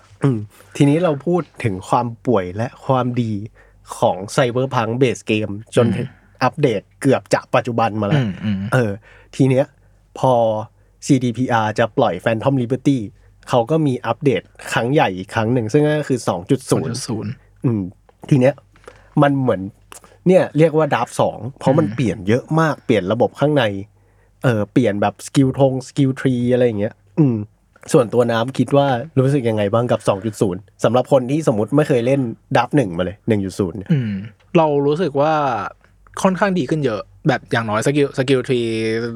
[0.76, 3.32] ทีนี้เราพูดถึงความป่วยและความดี
[3.98, 5.86] ของ Cyberpunk base game จน
[6.42, 8.92] อัปเดตเกือบจะปัจจุบันมาแล้วอืมอืมเออ
[9.36, 9.66] ทีเนี้ย
[10.18, 10.32] พอ
[11.06, 12.98] CDPR จะปล่อย Phantom Liberty
[13.48, 16.78] เขาก็มีอัปเดตครั้งใหญ่อีกครั้งหนึ่ง ซึ่งก็คือ 2.0ศู
[17.24, 17.32] นย์
[17.64, 17.82] อืม
[18.30, 18.54] ทีเนี้ย
[19.22, 19.60] มันเหมือน
[20.26, 23.64] เนี่ยเรียกว่าดับสองเพราะมันเปลี่ยนเยอะมากเปลี่ยนระบบข้างใน
[24.42, 27.36] เออเปลี่ยนแบบ skill ทง skill tree อะไรอย่างเงี้ย อืม
[27.92, 28.86] ส่วนตัวน้ำคิดว่า
[29.20, 30.00] รู้สึกยังไงบ้างกับ
[30.42, 32.20] 2.0สำหรับคนที่สมมติไม่เคยเล่น
[32.58, 34.12] ดับหนึ่งมาเลย 1.0เนี่ยอืม
[34.56, 35.32] เรารู้สึกว่า
[36.22, 38.60] ค่อนข้างดีขึ้นเยอะ แบบอย่างน้อย skill skill tree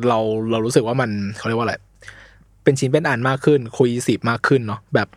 [0.09, 0.18] เรา
[0.50, 1.74] เรารู้สึกว่ามันเขาเรียกว่าอะไร
[2.64, 5.09] เป็นชิ้นเป็นอันมากขึ้น cohesive มากขึ้นเนาะแบบ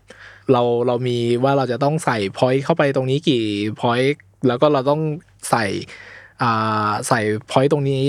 [0.51, 3.43] เราเรามีว่าเราจะต้องใส่ point เข้าไปตรงนี้กี่
[3.79, 5.01] point แล้วก็เราต้อง
[5.49, 5.65] ใส่
[6.41, 7.19] อ่าใส่
[7.51, 8.03] point ตรงนี้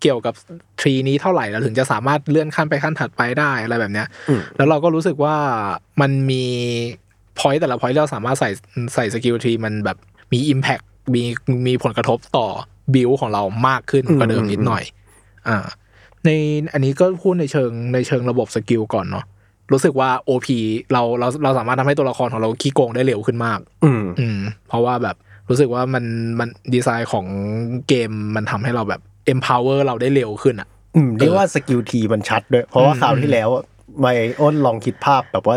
[0.00, 0.34] เกี่ยวกับ
[0.80, 5.36] tree นี้เท่าไหร่เราถึงจะสามารถเลื่อนขั้นไปขั้นถัดไปได้อะไรแบบเนี้ยอืมแล้วเราก็รู้สึกว่า
[6.00, 6.44] มันมี
[7.38, 8.50] point แต่ละ point เราสามารถใส่
[8.94, 9.96] ใส่ skill tree มันแบบ
[10.32, 11.22] มี Impact มี
[11.66, 12.46] มีผลกระทบต่อ
[12.94, 14.82] build ของเรามากขึ้นกว่าเดิมนิดหน่อย
[15.48, 15.58] อ่า
[16.24, 16.30] ใน
[16.72, 19.24] อันนี้ก็พูดในเชิงในเชิงระบบ skill ก่อนเนาะ
[19.72, 20.46] รู้สึกว่า OP
[20.92, 24.38] เราเราเราสามารถทำให้ตัวละครของเราขี้โกงได้เร็วขึ้นมาก อืมอืม
[24.68, 25.16] เพราะว่าแบบ
[25.48, 26.04] รู้สึกว่ามัน
[26.38, 27.26] มันดีไซน์ของ
[27.88, 29.00] เกมมันทำให้เราแบบ
[29.32, 33.48] empower เราได้เร็วขึ้นอะอืมเรียกว่า skill treeมันชัดด้วย เพราะว่าอืมคราวที่แล้ว
[34.00, 35.56] ไม่อ้นลองคิดภาพแบบว่า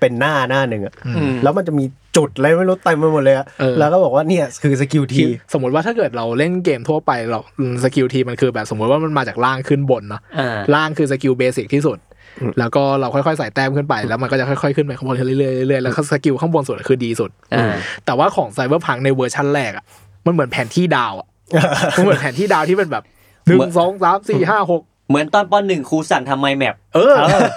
[0.00, 1.84] เป็นหน้าหน้าหนึ่งอะอืมแล้วมันจะมี
[2.16, 7.40] จุดอะไรไม่รู้เต็มไปหมดเลยอะเออแล้วก็บอกว่าเนี่ยคือ skill tree ที่สมมติว่าถ้าเกิดเราเล่นเกมทั่วไปเรา
[7.84, 11.98] skill tree มันคือแบบสมมติว่ามันมาจากล่างขึ้นบนเนาะอ่าล่างคือ skill basic ที่สุด
[12.58, 17.74] แล้วก็เราค่อยๆใส่แต้มขึ้นไปแล้วมันก็จะค่อยๆขึ้นไปข้างบนเรื่อยๆเรื่อยๆแล้วก็ skill ข้างบนสุดคือดีสุดอ่า
[18.06, 19.84] แต่ว่าของ Cyberpunk ในเวอร์ชันแรกอะ
[20.26, 21.28] มันเหมือนแผนที่ดาวอะ
[21.96, 23.04] มันเหมือนแผนที่ดาวที่เป็นแบบ
[23.46, 27.14] หนึ่งสองสามสี่ห้าหกเหมือนตอนปหนึ่งครูสั่งทำ mind map เออ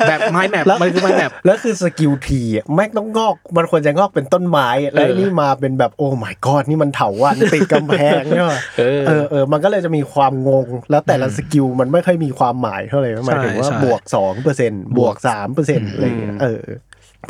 [0.08, 11.66] แบบ mind map แล้วมันคือ mind mapแล้วคือ skill tree อะแม่งต้องงอก มันควรจะงอกเป็นต้นไม้อะแล้วไอ้เออนี่มาเป็นแบบโอ้ my god นี่มันเถาวัลย์ติดกำแพงเนี่ยว่ะเออเออเออมันก็เลยจะมีความงง แล้วแต่ละ skill
[11.80, 16.64] มันไม่ค่อยมีความหมายเท่าไหร่หมายถึงว่าใช่บวกสองเปอร์เซ็นต์บวกสามเปอร์เซ็นต์อะไรอย่างเงี้ยเออ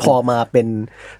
[0.02, 0.66] พอมาเป็น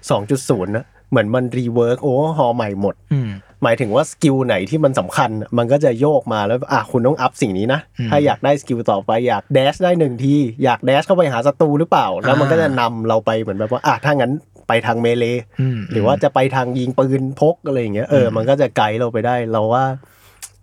[0.09, 3.29] สองจุดศูนย์นะ เหมือนมัน rework โอ้โหใหม่หมดอืม
[3.63, 14.31] หมายถึงว่า skill ไหนที่มันสำคัญ มันก็จะโยกมาแล้วอะคุณต้อง up สิ่งนี้นะอืมถ้าอยากได้ skill ต่อไปอยาก dash ได้หนึ่งที อยาก dash เข้าไปหาศัตรูหรือเปล่า แล้วมันก็จะนำเราไปเหมือนแบบว่าอะถ้างั้น
[14.67, 15.25] ไปทาง melee
[15.61, 19.85] อืมหรือว่าจะไปทางยิงปืนพกอะไรอย่างเงี้ยเออมันก็จะไกด์เราไปได้เราว่า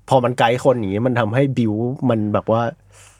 [0.08, 1.74] พอมันไกด์คนอย่างนี้มันทำให้ build
[2.10, 2.62] มันแบบว่า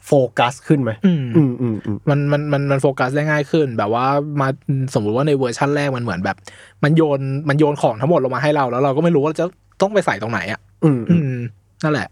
[0.07, 4.05] โฟกัสขึ้นไหมอืมอืมอืมอืมมันมันมันมันโฟกัสได้ง่ายขึ้น แบบว่า
[4.41, 4.47] มา
[4.93, 6.37] สมมุติว่าในเวอร์ชันแรกมันเหมือนแบบ
[6.83, 9.45] มันโยนมันโยนของทั้งหมดลงมาให้เราแล้วเราก็ไม่รู้ว่าจะ
[9.81, 11.39] ต้องไปใส่ตรงไหนอะ อืมอือืมม
[11.83, 12.07] นั่นแหละ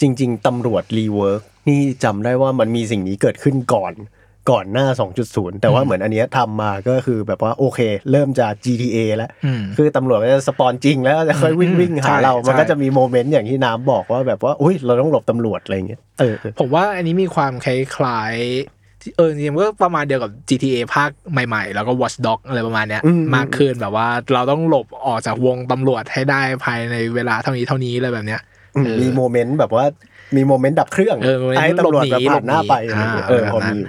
[0.00, 3.92] จริง ๆตำรวจ rework นี่จำได้ว่ามันมีสิ่งนี้เกิดขึ้นก่อน
[4.50, 4.86] ก่อนหน้า
[5.24, 7.80] 2.0 แต่ว่าเหมือนอันเนี้ยทำมาก็คือแบบว่าโอเค
[8.10, 23.02] เริ่มจาก GTA แล้วอืมคือตำรวจก็จะ spawn จริงแล้วก็จะค่อยวิ่งวิ่งหาใช่เราใช่มันก็จะมี moment อย่างที่น้ำบอกว่าแบบว่าอุ้ยเราต้องหลบตำรวจอะไรอย่างเงี้ยเออเออผมว่าอันนี้มีความคล้ายๆเออจริงๆก็ประมาณเดียวกับ GTA ภาคใหม่ๆ แล้วก็ Watch Dogs อะไรประมาณเนี้ย
[23.34, 28.40] มากขึ้นแบบว่าเราต้องหลบออกจากวงตำรวจให้ได้ภายในเวลาเท่านี้เท่านี้อะไรแบบเนี้ย
[28.76, 29.84] อืมเออมี moment แบบว่า
[30.36, 33.82] มี moment ดับเครื่องเออ moment ให้ตำรวจแบบหลบหนีผ่านหน้าไปอะไรอย่างเงี้ยอ่าเออแบบพอนั้นมี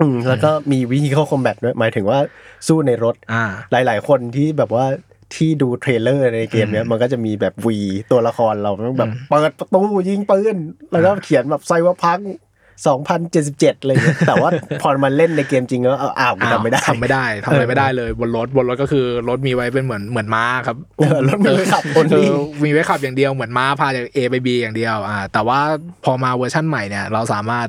[0.00, 2.18] อืมแล้วก็มีวิธีเข้า combat ด้วยหมายถึงว่า
[2.66, 4.86] สู้ในรถอ่า หลาย ๆ คนที่แบบว่า
[5.34, 7.78] ที่ดู trailer ในเกมเนี้ยมันก็จะมีแบบ V
[8.10, 10.56] ตัวละครเราต้องแบบเปิดประตูยิงปืน
[10.90, 12.20] แล้วก็เขียนแบบ Cyberpunk
[12.90, 14.50] 2077อะไรเงี้ยแต่ว่า
[14.82, 22.32] พอมันเล่นในเกมจริงแล้วเอาอ้าวกูทำไม่ได้ทำไม่ได้ทำอะไรไม่ได้เลยบนรถบนรถก็คือรถมีไว้เป็นเหมือนเหมือนม้าครับเออรถมีไว้ขับเอ only อ
[22.64, 25.60] มีไว้ขับอย่างเดียวเหมือนม้าพาจาก A ไป B อย่างเดียวอ่าแต่ว่า
[26.04, 27.66] พอมาเวอร์ชั่นใหม่เนี่ยเราสามารถ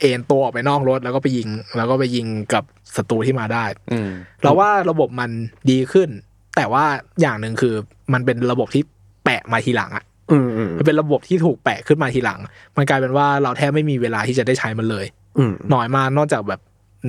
[0.00, 2.64] เอนตัวออกไปนอกรถแล้วก็ไปยิง แล้วก็ไปยิงกับ
[2.96, 4.10] ศัตรูที่มาได้อืม
[4.42, 5.30] เราว่าระบบมัน
[5.70, 6.08] ดีขึ้น
[6.56, 6.84] แต่ว่า
[7.20, 7.74] อย่างหนึ่งคือ
[8.12, 8.82] มันเป็นระบบที่
[9.24, 12.40] แปะมาทีหลังอะอืมอืมมันเป็นระบบที่ถูกแปะขึ้นมาทีหลัง
[12.76, 15.06] มันกลายเป็นว่าเราแทบไม่มีเวลาที่จะได้ใช้มันเลย
[15.38, 16.60] อืมน้อยมากนอกจากแบบ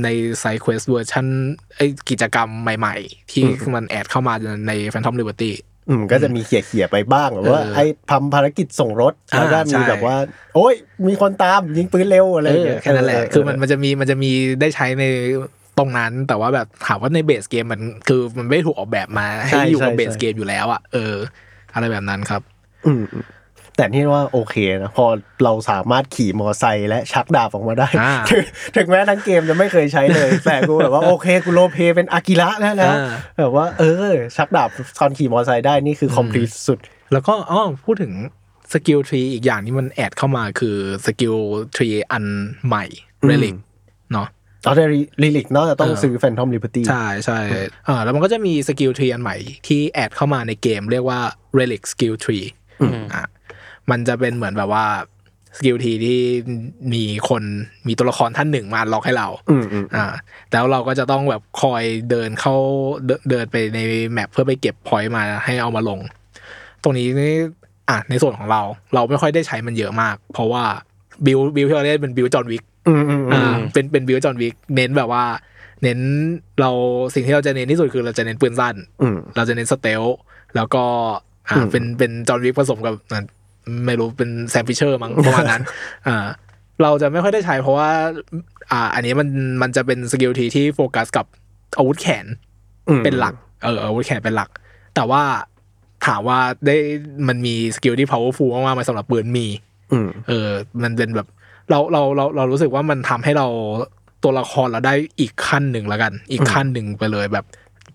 [0.03, 0.07] ใน
[0.39, 1.25] side quest เวอร์ชัน
[1.75, 3.43] ไอ้กิจกรรมใหม่ ๆ ที่
[3.75, 4.33] มัน add เข้ามา
[4.67, 5.51] ใน Phantom Liberty
[5.89, 10.15] อืมก็จะมีเขี่ยๆไปบ้างแบบว่าเออไอ้ทำภารกิจส่งรถอ่าแล้วก็มีใช่แบบว่า
[10.55, 10.73] โอ้ย
[11.07, 15.03] มีคนตามยิงปืนเร็วอะไรเออย่างอเงี้ยแค่นั้นแหละเคือมันมันจะมีมันจะมีได้ใช้ใน
[15.77, 21.15] ตรงนั้นแต่ว่าแบบถามว่าใน base game มันคือมันไม่ได้ถูกออกแบบมาให้อยู่กับ base game อยู่แล้วอะเออ
[21.73, 22.41] อะไรแบบนั้นครับ
[22.85, 23.25] อืมอืม
[23.77, 25.05] แต่นี่ว่าโอเคนะพอ
[25.43, 28.43] เราสามารถขี่มอไซค์และชักดาบออกมาได้อ่าถึง
[28.75, 33.09] ถึงแม้ทั้งเกมจะไม่เคยใช้เลย แต่กูแบบว่าโอเคกู roleplay เป็นอากิระแล้วนะอ่า
[33.39, 36.79] แบบว่าเออ ชักดาบตอนขี่มอไซค์ได้นี่คือ complete สุด
[37.11, 38.13] แล้วก็อ๋อพูดถึง
[38.73, 41.35] skill tree อีกอย่างที่มัน add เข้ามาคือ skill
[41.75, 42.23] tree อัน
[42.67, 42.85] ใหม่
[43.21, 43.55] อืมเรลิก
[44.13, 44.27] เนาะ
[44.63, 44.85] เอาแต่
[45.21, 47.39] relic เนาะจะต้องเออซื้อ Phantom Liberty ใช่ใช่
[47.87, 51.19] อ่าแล้วมันก็จะมี skill tree อันใหม่ที่ add เข้ามาในเกมเรียกว่า
[51.57, 52.45] relic skill tree
[53.13, 53.23] อะ
[53.91, 54.85] มันจะเป็นเหมือนแบบว่า
[55.57, 56.19] skill tree ที่
[56.93, 57.43] มีคน
[57.87, 60.05] มีตัวละครท่านหนึ่งมาปลดล็อกให้เราอืมอืมอ่า
[60.51, 62.55] แล้วเราก็จะต้องแบบคอยเดินเข้า
[63.05, 63.79] เดินเดินไปใน
[64.11, 65.99] map เพื่อไปเก็บ point มาให้เอามาลง
[66.83, 67.33] ตรงนี้นี่
[67.89, 68.61] อะในส่วนของเรา
[68.93, 70.63] เราไม่ค่อยได้ใช้มันเยอะมาก เพราะว่า
[71.25, 75.23] build build ที่เราเล่นเป็น build John Wick อืมอืมอือ่ามเป็นเป็น build John Wick เน้นแบบว่า
[75.83, 75.99] เน้น
[76.59, 76.71] เรา
[77.13, 80.03] สิ่งที่เราจะเน้นที่สุดคือเราจะเน้นปืนสั้นอืมเราจะเน้น stealth
[80.55, 80.83] แล้วก็
[81.49, 83.21] อ่าอืมเป็นเป็น John Wick ผสมกับอะ
[83.85, 85.63] ไม่รู้เป็น Sam Fisher มั้งประมาณนั้น
[86.07, 86.25] อ่า
[86.83, 87.89] เราจะไม่ค่อยได้ใช้เพราะว่า
[88.71, 89.29] อ่า อันนี้มัน
[89.61, 91.25] มันจะเป็น skill tree ที่โฟกัสกับ
[91.77, 92.25] อาวุธแขน
[92.89, 94.49] อืมเป็นหลัก เอออาวุธแขนเป็นหลัก
[94.95, 95.23] แต่ว่า
[96.05, 96.75] ถามว่าได้
[97.27, 99.47] มันมี skill ที่ powerful มากๆไหมสำหรับปืนมี
[99.91, 100.49] อืมเออ
[100.83, 101.27] มันเป็นแบบ
[101.69, 103.47] เราเราเราเรารู้สึกว่ามันทำให้เรา
[104.23, 107.45] ตัวละครเราได้อีกขั้นหนึ่งแล้วกัน อีกขั้นหนึ่งไปเลยแบบ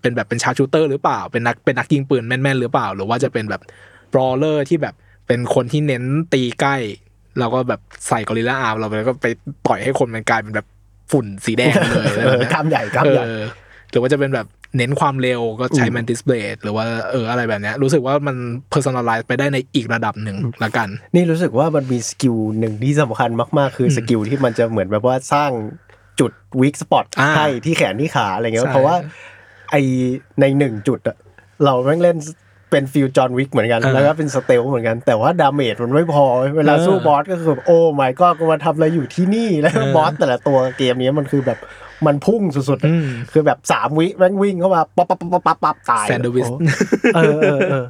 [0.01, 3.61] เป็นแบบเป็น sharpshooter หรือเปล่าเป็นนักเป็นนักยิงปืนแม่นๆหรือเปล่า หรือว่าจะเป็นแบบ
[4.13, 4.93] brawler ที่แบบ
[5.31, 6.75] เป็นคนที่เน้นตีใกล้
[7.39, 9.27] เราก็แบบใส่ Gorilla Arm เราไปแล้วก็ไป
[9.67, 10.67] ต่อยให้คนมันกลายเป็นแบบ
[11.11, 13.43] ฝุ่นสีแดงไปเลยอะไรเอแบบอเนี้ยกล้ามใหญ่กล้ามใหญ่เออ
[13.91, 18.35] หรือว่าจะเป็นแบบเน้นความเร็วก็ใช้อืม Mantis Blade หรือว่าเอออะไรแบบเนี้ยรู้สึกว่ามัน
[18.73, 25.51] personalize ไปได้ในอีกระดับหนึ่งละกัน นี่รู้สึกว่ามันมี skill หนึ่งที่สำคัญมาก ๆ คืออสกิลที่มันจะเหมือนแบบว่าสร้าง
[26.19, 26.31] จุด
[26.61, 28.95] weak spot อ่าให้ที่แขนที่ขาอะไรเงี้ยใช่เพราะว่า
[29.71, 29.75] ไอ
[30.41, 31.17] ในหนึ่งจุดอะ
[31.63, 32.17] เราแม่งเล่น
[32.71, 36.25] เป็น feel John Wick เหมือนกันเออแล้วก็เป็น stealth เหมือนกัน แต่ว่า damage มันไม่พอ
[36.57, 41.59] เวลาเออสู้บอสก็คือแบบโอ้ไม่ก็กูมาทำอะไรอยู่ที่นี่ แล้วเออบอสแต่ละตัวเกมนี้มันคือแบบ
[42.07, 46.53] มันพุ่งสุดๆอะอืมคือแบบสามวิแม่งวิ่งเข้ามาปั๊บปั๊บปั๊บปั๊บปั๊บตายแซนด์วิชโอ้
[47.15, 47.85] เออเออเออ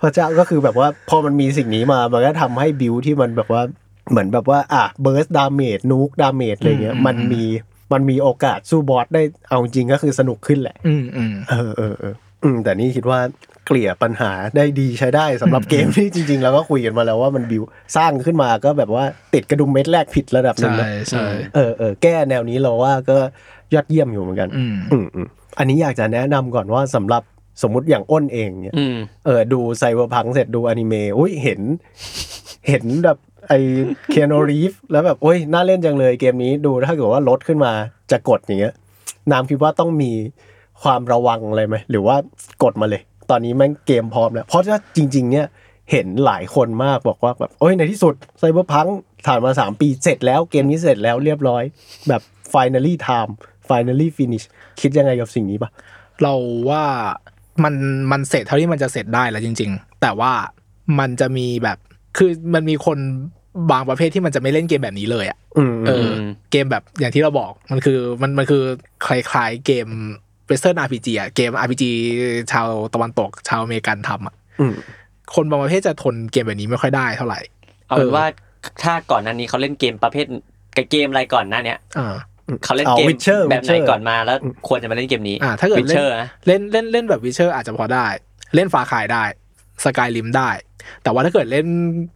[0.00, 3.62] พระเจ้าก็คือแบบว่าพอมันมีสิ่งนี้มา มันก็ทำให้บิวที่มันแบบว่า
[4.10, 7.44] เหมือนแบบว่าอะ burst damage nuke damage อะไรเงี้ยอืมมันมี
[7.92, 13.20] มันมีโอกาสสู้บอสได้เอาจริงก็คือสนุกขึ้นแหละ อืมอืมเออเออเออ อืมแต่นี่คิดว่า
[13.66, 17.62] เกลี่ยปัญหาได้ดีใช้ได้สำหรับเกมที่จริง ๆ แล้วก็คุยกันมาแล้วว่ามันบิว
[17.96, 21.24] สร้างขึ้นมาก็แบบว่าติดกระดุมเม็ดแรกผิดระดับหนึ่งใช่นะใช่
[21.54, 23.18] เออเออแก้แนวนี้เราว่าก็
[23.74, 27.22] ยอดเยี่ยมอยู่เหมือนกัน อืม อืมอืมอันนี้อยากจะแนะนำก่อนว่าสำหรับ
[27.62, 31.60] สมมุติอย่างอ้นเองเนี่ย อืม เออดู Cyberpunk เสร็จดูอนิเมะอุ้ยเห็น
[32.68, 33.52] เห็นแบบไอ
[34.08, 37.72] Keanu Reeves แล้วแบบโอ้ยน่าเล่นจังเลยเกมนี้ดูถ้าเกิดว่าลดขึ้นมา
[38.10, 38.74] จะกดอย่างเงี้ย
[39.30, 40.12] นามคิดว่าต้องมี
[40.82, 42.16] ความระวังอะไรไหมหรือว่า
[42.62, 45.46] กดมาเลย ตอนนี้แม่งเกมพร้อมแล้ว เพราะถ้าจริง ๆ เนี่ย
[45.90, 48.86] เห็นหลายคนมากบอกว่าแบบโอ้ยในที่สุดไซเบอร์พัง
[49.26, 51.62] ผ่านมาสามปีเสร็จแล้วเกมนี้เสร็จแล้วเรียบร้อย
[52.08, 53.32] แบบ finally time
[53.68, 54.44] finally finish
[54.80, 55.70] คิดยังไงกับสิ่งนี้ปะ
[56.22, 56.34] เรา
[56.70, 56.82] ว่า
[57.64, 57.74] มัน
[58.12, 60.32] มันเสร็จเท่าที่มันจะเสร็จได้แล้วจริง ๆ แต่ว่า
[60.98, 61.78] มันจะมีแบบ
[62.16, 62.98] คือมันมีคน
[63.70, 68.62] บางประเภทที่มันจะไม่เล่นเกมแบบนี้เลยอะอืมเอออ เกมแบบอย่างที่เราบอกมันคือมันมันคือ
[69.06, 69.88] คล้ายๆเกม
[70.50, 71.84] Western RPG อะเกม RPG
[72.52, 74.74] ชาวตะวันตกชาวอเมริกันทำอะอืม
[75.34, 77.40] คนบางประเภทจะทนเกมแบบนี้ไม่ค่อยได้เท่าไหร่
[77.86, 78.26] เอาเป็นเออว่า
[78.82, 80.26] ถ้าก่อนหนั้นนี้เขาเล่นเกมประเภท
[80.76, 82.14] กับเกมอะไรก่อนหน้าเนี้ยอ่า
[82.64, 84.36] เขาเล่นเอาเกม Witcher แบบไหน Witcher ก่อนมาแล้ว
[84.68, 88.06] ควรจะมาเล่นเกมนี้อ่าถ้าเกิดเล่น Witcher นะเล่นเล่นเล่นแบบ Witcher อาจจะพอได้
[88.54, 89.24] เล่น Far Cry ได้
[89.84, 90.50] สกายริมได้
[91.02, 91.66] แต่ว่าถ้าเกิดเล่น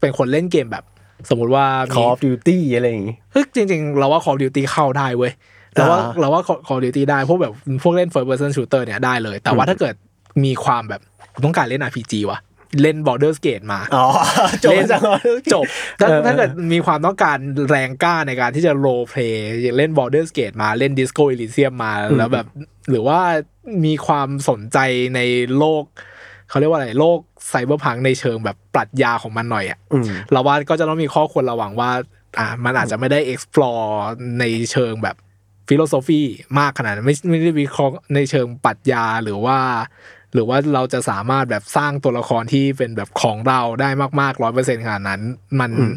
[0.00, 0.84] เป็นคนเล่นเกมแบบ
[1.28, 5.32] สมมุติว่ามี Call of Duty อะไรอย่างงี้เฮ้ยจริง ๆ เราว่า Call of Duty เข้าได้เว้ย
[5.74, 9.94] เราว่าอ่าเราว่า Call of Duty ได้พวกแบบพวกเล่น first person shooter เนี่ยได้เลย แต่ว่าถ้าเกิด
[10.44, 11.00] มีความแบบ
[11.44, 12.40] ต้องการเล่น RPG วะ
[12.82, 14.06] เล่น Baldur's Gate มาอ๋อ
[14.64, 15.02] จบเล่นจัง
[15.52, 15.64] จบ
[16.00, 17.38] ถ้าเออถ้าเกิดมีความต้องการ
[17.70, 22.46] แรงกล้าในการที่จะโรเพลย์เล่น Baldur's Gate มาเล่น Disco Elysium มาแล้วแบบ
[22.90, 23.20] หรือว่า
[23.84, 24.78] มีความสนใจ
[25.14, 25.20] ใน
[25.58, 25.84] โลก
[26.48, 31.90] เขาเรียกว่าอะไรโลก cyberpunk ในเชิงแบบปรัชญาของมันหน่อยอะอืมเราว่าก็จะต้องมีข้อควรระวังว่า
[32.38, 33.86] อ่ามันอาจจะไม่ได้ explore
[34.40, 35.16] ในเชิงแบบ
[35.68, 36.20] philosophy
[36.58, 39.58] มากขนาดนั้นไม่ไม่ได้วิเคราะห์ในเชิงปรัชญาหรือว่า
[40.34, 43.88] หรือว่าเราจะสามารถแบบสร้างตัวละครที่เป็นแบบของเราได้
[44.20, 45.20] มากๆร้อยเปอร์เซ็นขนาดนั้น
[45.60, 45.92] มันอืม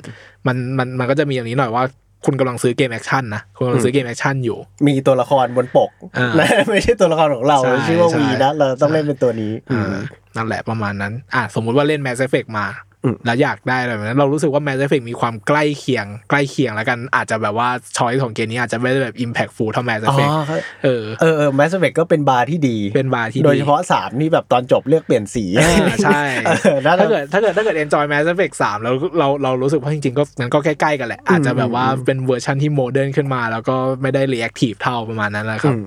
[0.47, 1.83] มันมันมันก็จะมีอย่างนี้หน่อยว่า
[2.25, 9.95] คุณกำลังซื้อเกมแอคชั่นนะคุณกำลังซื้อเกมแอคชั่นอยู่ มีตัวละครบนปกอ่าและไม่ใช่ตัวละครของเราใช่ชื่อว่าใช่วีนะเราต้องเล่นเป็นตัวนี้อ่า
[10.35, 12.65] นั่นแหละประมาณนั้น อะสมมุติว่าเล่น Mass Effect มา
[12.96, 21.93] อืม แล้วอยากได้อะไรแบบนั้นเรารู้สึกว่า Mass Effect มีความใกล้เคียง ใกล้เคียงแล้วกันอาจจะแบบว่า choice ของเกมนี้อาจจะไม่ได้แบบ impactful เท่า Mass อ๋อ Effect เออเออเออ Mass Effect
[21.99, 35.77] ก็เป็นบาร์ที่ดีเป็นบาร์ที่ดีโดยเฉพาะสามนี่แบบตอนจบเลือกเปลี่ยนสีอ่าใช่เออน่าจะถ้าเกิดถ้าเกิดถ้าเกิด enjoy Mass Effect 3แล้วเราเรารู้สึกว่าจริงๆก็มันก็ใกล้ๆกันแหละอาจจะแบบว่าเป็นเวอร์ชันที่โมเดิร์นขึ้นมา แล้วก็ไม่ได้ reactive เท่าประมาณนั้นแหละครับ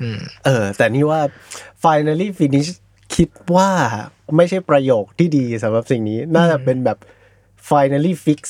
[0.00, 1.20] อืมเออแต่นี่ว่า
[1.84, 2.70] finally finish
[3.20, 3.70] คิดว่า
[4.36, 6.98] ไม่ใช่ประโยคที่ดีสำหรับสิ่งนี้ น่าจะเป็นแบบ
[7.70, 8.40] finally fix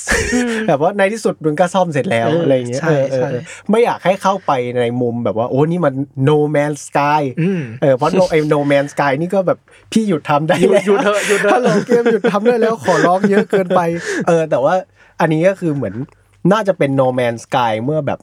[0.69, 5.95] แบบว่าในที่สุดมันก็ซ่อมเสร็จแล้วเออออะไรอย่างเงี้ยใช่เออเออใช่เออไม่อยากให้เข้าไปในมุมแบบว่าโอ้นี่มัน
[6.29, 9.59] no man's sky อืมเออเพราะ no ไอ้ no man's sky นี่ก็แบบ
[9.93, 13.81] พี่หยุดทำได้หยุดแล้วหยุดเถอะหยุดเถอะฮัลโหลเกมหยุดทำได้แล้วขอร้องเยอะเกินไป
[14.29, 14.75] เออแต่ว่า
[15.21, 15.95] อันนี้ก็คือเหมือน
[16.53, 18.21] น่าจะเป็น no man's sky เมื่อแบบ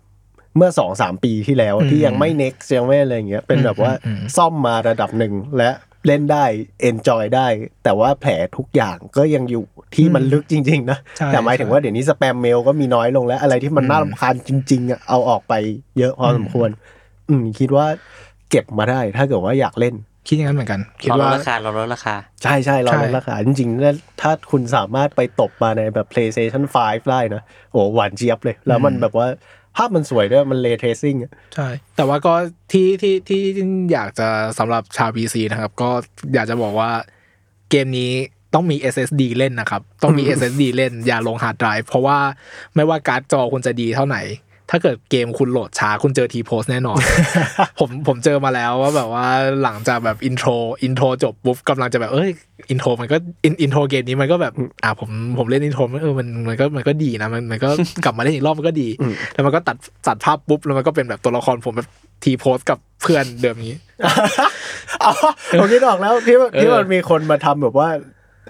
[0.58, 3.92] เมื่อสองสามปีที่แล้วที่ยังไม่ next ยังไม่อะไรอย่างเงี้ยเป็นแบบว่า
[4.38, 5.70] ซ่อมมาระดับหนึ่งและ
[6.08, 6.46] เล่นได้
[6.90, 7.48] enjoy ได้
[7.84, 9.64] แต่ว่าแผลทุกอย่างก็ยังอยู่
[9.96, 15.54] ที่มันลึกจริง ๆ นะใช่แต่หมายถึงว่าเดี๋ยวนี้สแปมเมลก็มีน้อยลงแล้ว อะไรที่มันน่ารำคาญจริงๆอะเอาออกไป
[15.98, 16.70] เยอะพอสมควร
[17.30, 17.86] อืมคิดว่า
[18.50, 19.96] เก็บมาได้ถ้าเกิดว่าอยากเล่น
[20.28, 27.42] คิดอย่างนั้นเหมือนกัน คิดเราลว่าดราคาเราลดราคา ใช่ใช่เราใช่ลดราคา จริงๆแล้วถ้าคุณสามารถไปตบมาในแบบ PlayStation 5 ได้นะ
[27.72, 29.28] โอ้หวานเจี๊ยบเลย แล้วมันแบบว่า
[29.78, 31.16] ภาพมันสวยด้วย มัน ray tracingิ่ง
[31.56, 32.34] ใช่ แต่ว่าก็
[32.72, 33.42] ที่ที่ที่
[33.94, 34.28] อยากจะ
[34.60, 35.90] สำหรับชาว PC นะครับ ก็
[36.34, 36.92] อยากจะบอกว่า
[37.70, 38.12] เกมนี้
[38.54, 42.20] ต้องมี SSD เล่นนะครับ ต้องมี SSD เล่นอย่าลงฮาร์ดไดรฟ์เพราะว่า
[42.76, 44.22] ไม่ว่าการ์ดจอคุณจะดีเท่าไหร่
[44.72, 46.98] ถ้าเกิดเกมคุณโหลดช้าคุณเจอ T-pose แน่นอน
[47.80, 49.28] ผมผมเจอมาแล้วว่าแบบว่า
[49.64, 50.50] หลังจากแบบ intro
[50.84, 52.30] intro จบปุ๊บกำลังจะแบบเอ้ย
[52.70, 54.54] intro มันก็ in- intro เกมนี้มันก็แบบ
[54.84, 57.70] อ่าผมผมเล่น intro เออมันมันก็มันก็ดีนะมันมันก็
[58.04, 58.88] กลับมาเล่นอีกรอบมันก็ดี
[59.34, 59.78] แล้วมันก็ตัด
[60.08, 61.90] ตัดภาพปุ๊บแล้วมันก็เป็นแบบตัวละครผมแบบ
[62.24, 63.80] T-pose กับเพื่อนเดิมนี้
[65.04, 65.14] อ๋อ
[65.60, 67.90] ผมคิดออกแล้วที่ว่าเออที่มันมีคนมาทำแบบว่า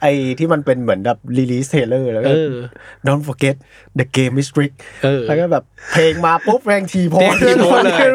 [0.02, 2.54] ไอ้ที่มันเป็นเหมือนแบบ release trailer แล้วก็เออ
[3.08, 3.56] don't forget
[4.00, 8.08] the game is trick เออแล้วก็แบบเพลงมาปุ๊บแม่ง T-pose เพลง T-poseเลย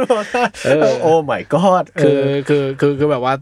[0.67, 3.35] เออโอ้ my god เคือคือคือคือแบบว่า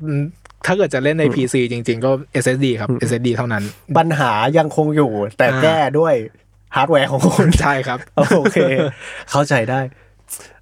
[0.66, 2.10] ถ้าเกิดจะเล่นใน PC จริง ๆ ก็
[2.44, 3.64] SSD ครับ SSD เท่านั้น
[3.96, 6.14] ปัญหายังคงอยู่แต่อ่าแก้ด้วย
[6.76, 7.98] ฮาร์ดแวร์ของคุณใช่ครับ
[8.36, 8.58] โอเค
[9.30, 9.80] เข้าใจได้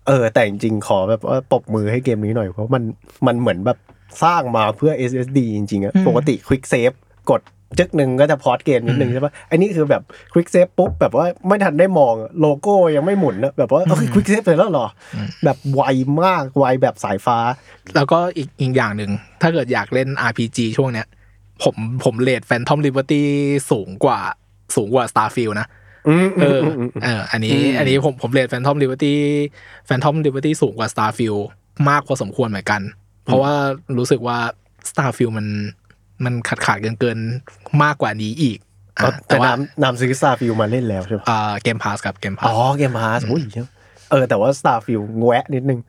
[0.07, 2.83] เออ แต่จริงๆ ขอแบบว่าปรบมือให้เกมนี้หน่อย เพราะมัน
[3.27, 3.79] มันเหมือนแบบ
[4.23, 6.97] สร้างมาเพื่อ SSD จริงๆอะปกติ Quick Save
[7.31, 7.41] กด
[7.79, 10.03] จึกหนึ่งก็จะพอดเกมนิดนึงใช่ปะอันนี้คือแบบ
[10.33, 15.83] Quick Save ปุ๊บแบบว่าไม่ทันได้มองอะโลโก้ยังไม่หมุนนะแบบว่าเอ้ย Quick Save เลยแล้วเหรออแบบไว
[16.23, 17.39] มากไวแบบสายฟ้า
[17.97, 19.11] แล้วก็อีกอีกอย่างหนึ่ง
[19.43, 21.07] ถ้าเกิดอยากเล่น RPG ช่วงเนี้ย
[21.63, 23.23] ผมผมเลท Phantom Liberty
[23.71, 24.21] สูงกว่า
[24.77, 25.69] สูงกว่า Starfield นะ
[26.09, 29.15] อืมเออมมเอออันนี้อันนี้ผมผมเลท Phantom Liberty
[29.89, 31.43] Phantom Liberty สูงกว่า Starfield
[31.89, 32.83] มากพอสมควรเหมือนกัน
[33.25, 33.53] เพราะว่า
[33.99, 34.39] รู้สึกว่า
[34.91, 35.47] Starfield มัน
[36.25, 38.59] มันขาดขาดเกินเกินๆมากกว่านี้อีก
[38.99, 43.43] อะแต่แต่ว่าน้ำน้ำซื้อ Starfield มาเล่นแล้วใช่ปะอ่าเกมพาสกับเกมพาอ๋อสเกมพาสอุ้ย
[44.11, 45.81] เออแต่ว่า Starfield แวะนิดนึง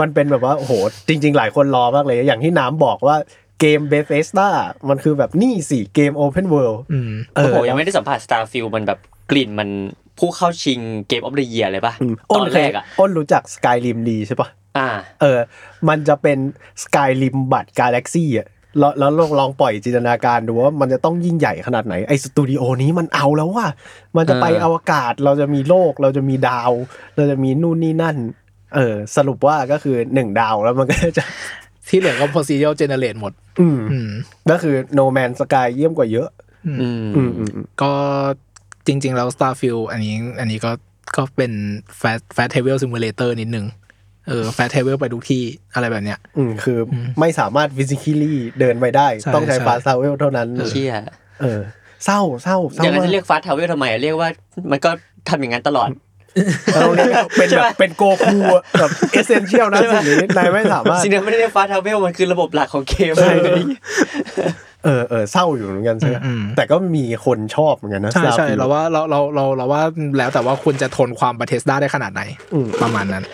[0.00, 0.72] มันเป็นแบบว่าโอ้โห
[1.08, 3.16] จริง ๆ หลายคนรอมากเลย อย่างที่น้ำบอกว่า
[3.60, 4.48] เกม Bethesda
[4.88, 8.98] มันคือแบบนี่สิเกม Open World อืมเอโอ้อโหยังไม่ได้สัมผัส Starfield มันแบบ
[9.30, 9.68] กลิ่นมัน
[10.18, 11.94] ผู้เข้าชิง Game of the Year เลยป่ะ
[12.30, 14.88] ตอ้อนนเคแรยกอะอ้นรู้จัก Skyrim ดีใช่ปะอ่า
[15.20, 15.38] เออ
[15.88, 16.38] มันจะเป็น
[16.82, 18.46] Skyrim but Galaxy อะ
[18.78, 23.66] แล้วแล้วลองลองปล่อยจินตนาการดูว่ามันจะต้องยิ่งใหญ่ขนาดไหนไอสตูดิโอนี้มันเอาแล้วว่า
[24.16, 26.72] มันจะไปเอออวกาศเราจะมีโลกเราจะมีดาว
[27.16, 28.16] เราจะมีนู่นนี่นั่น
[28.74, 31.24] เออ สรุปว่าก็คือหนึ่งดาวแล้วมันก็จะ
[31.88, 34.10] ที่เหลือก็ procedural generate หมด อืมอืม
[34.50, 36.28] ก็คือ No Man Sky เยี่ยมกว่าเยอะ
[36.66, 37.92] อืมอืมอืมอืมก็
[38.86, 40.72] จริง ๆ แล้ว Starfield อันนี้ อันนี้ก็
[41.16, 41.52] ก็เป็น
[42.00, 43.66] fast fast travel simulator นิดนึง
[44.28, 45.42] เออ fast travel ไปทุกที่
[45.74, 50.94] อะไรแบบเนี้ย อืมคืออไม่สามารถ physically เดินไปได้ใช่ต้องใช้ใช่ fast travel เท่านั้นเชี่ย
[51.42, 51.60] เออ
[52.04, 54.28] เศร้าเศร้าเศร้าอย่างนั้นมากจะเรียก fast travel ทำไมอะเรียกว่า
[54.70, 54.90] มันก็
[55.28, 55.90] ทำอย่างนั้นตลอด
[56.74, 63.32] เราเรียกว่าเป็นแบบเป็นโกคูอะแบบ essential นะสิ่งนี้นายไม่สามารถสิ่งนั้นไม่ได้เรียก fast travel มันคือระบบหลักของเกมใช่
[64.84, 69.82] เออเออเศร้าอยู่เหมือนกันใช่ไหมอืมแต่ก็มีคนชอบเหมือนกันนะใช่ใช่ Starfield เราว่าเราเราเราเราว่า
[70.18, 72.22] แล้วแต่ว่าคุณจะทนความ Bethesda ได้ได้ขนาดไหน
[72.54, 73.24] อืมประมาณนั้น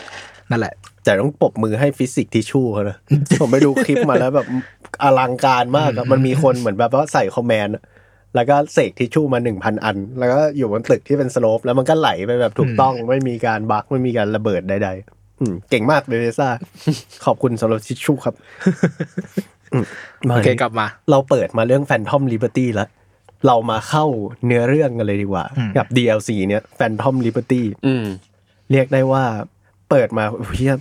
[0.51, 2.97] นั่นแหละ แต่ต้องปรบมือให้ฟิสิกส์ทิชชู่เขานะ
[3.41, 4.47] ผมไปดูคลิปมาแล้วแบบ
[5.03, 7.83] อลังการมากอะมันมีคนเหมือนแบบว่าใส่ command อะ
[8.35, 16.49] แล้วก็เสกทิชชู่มาหนึ่งพันอัน แล้วก็อยู่บนตึกที่เป็น slope แล้วมันก็ไหลไปแบบถูกต้องไม่มีการ bug ไม่มีการระเบิดใดๆอืมเก่งมาก Bethesda
[17.25, 18.35] ขอบคุณสำหรับทิชชู่ครับ
[19.73, 19.85] อืม
[20.29, 22.89] มาโอเคกลับมา เราเปิดมาเรื่อง Phantom Liberty แล้ว
[23.47, 24.05] เรามาเข้า
[24.47, 28.05] เนื้อเรื่องกันเลยดีกว่าอืมกับ DLC เนี่ย Phantom Liberty อืม
[28.71, 29.25] เรียกได้ว่า
[29.91, 30.25] เปิดมา
[30.57, 30.75] เฮีย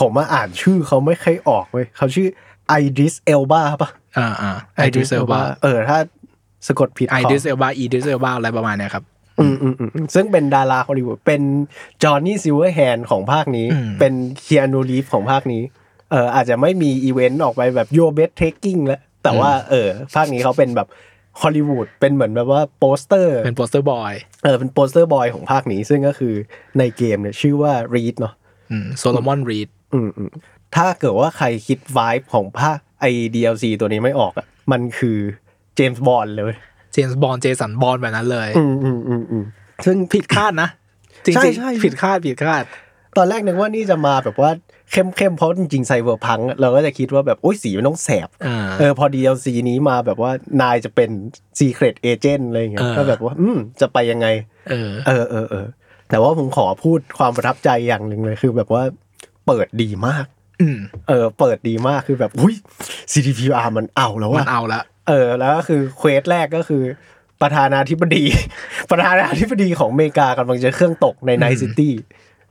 [0.00, 2.28] ผมมาอ่านชื่อเขาไม่เคยออกเว้ยเขาชื่อ
[2.68, 5.98] Idris Elba ปะอ่าอ่า Idris Elbaเออถ้า
[6.66, 9.04] สะกดผิดไอขดิสเอลบาอีดิสเอลบาอะไรประมาณเนี้ยครับ
[9.40, 11.42] อืมอืมอืมซึ่งเป็นดาราฮอลลีวูดเป็น
[12.02, 15.62] Johnny Silverhand ของภาคนี้อืมเป็น Keanu Reeves ของภาคนี้
[16.10, 20.88] เอออาจจะไม่มีอีเวนต์ออกไปแบบ you're breathtaking แล้ว แต่ว่าเออภาคนี้เขาเป็นแบบ
[21.40, 26.34] ฮอลลีวูดเป็นเหมือนแบบว่า poster เป็น poster boy เออเป็น poster boy ของภาคนี้ ซึ่งก็คือ
[26.78, 28.34] ในเกมเนี่ยชื่อว่า Reed เนาะ
[28.98, 30.30] Solomon Reed อืมอืม
[30.76, 33.04] ถ้าเกิดว่าใครคิดวายของภาคไอ
[33.34, 35.18] DLC ตัวนี้ไม่ออกอะมันคือ
[35.76, 36.56] James Bond เลย
[36.92, 39.44] James Bond Jason Bourne แบบนั้นเลยอืมอืมอืมอืม
[39.84, 40.68] ซึ่งผิดคาดนะ
[41.24, 42.64] จริงใช่ๆใช่ผิดคาดผิดคาด
[43.16, 44.50] ตอนแรกนึกว่านี่จะมาแบบว่า
[44.92, 50.30] เข้มเข้มๆเพราะจริงๆไซเบอร์พังเราก็จะคิดว่าแบบโอ้ยสีมันต้องแสบอ่าเออพอ DLC นี้มาแบบว่า
[50.62, 51.10] นายจะเป็น
[51.58, 54.26] Secret Agent อะไรอย่างเงี้ยเออก็แบบว่า อืมจะไปยังไง
[54.70, 55.66] เออ เออเออเออ
[56.14, 58.82] แต่ว่าผมขอพูดความประทับใจอย่างหนึ่งเลยคือแบบว่า
[59.46, 60.26] เปิดดีมาก
[60.60, 62.54] อืมเออ เปิดดีมากคือแบบอุ้ย
[63.12, 66.82] CDPR มันเอาแล้วมันอะเอาละเออ แล้วก็คือ quest แรกก็คือ
[67.42, 68.24] ประธานาธิบดี
[68.90, 71.92] ประธานาธิบดีของอเมริกากำลังจะเครื่องตกใน Night City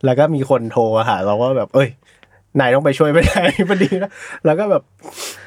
[0.06, 1.90] แล้วก็มีคนโทรมาหาเราว่าแบบ เอ้ย
[2.60, 4.12] นายต้องไปช่วยประธานาธิบดีนะ
[4.46, 4.84] แล้วก็แบบ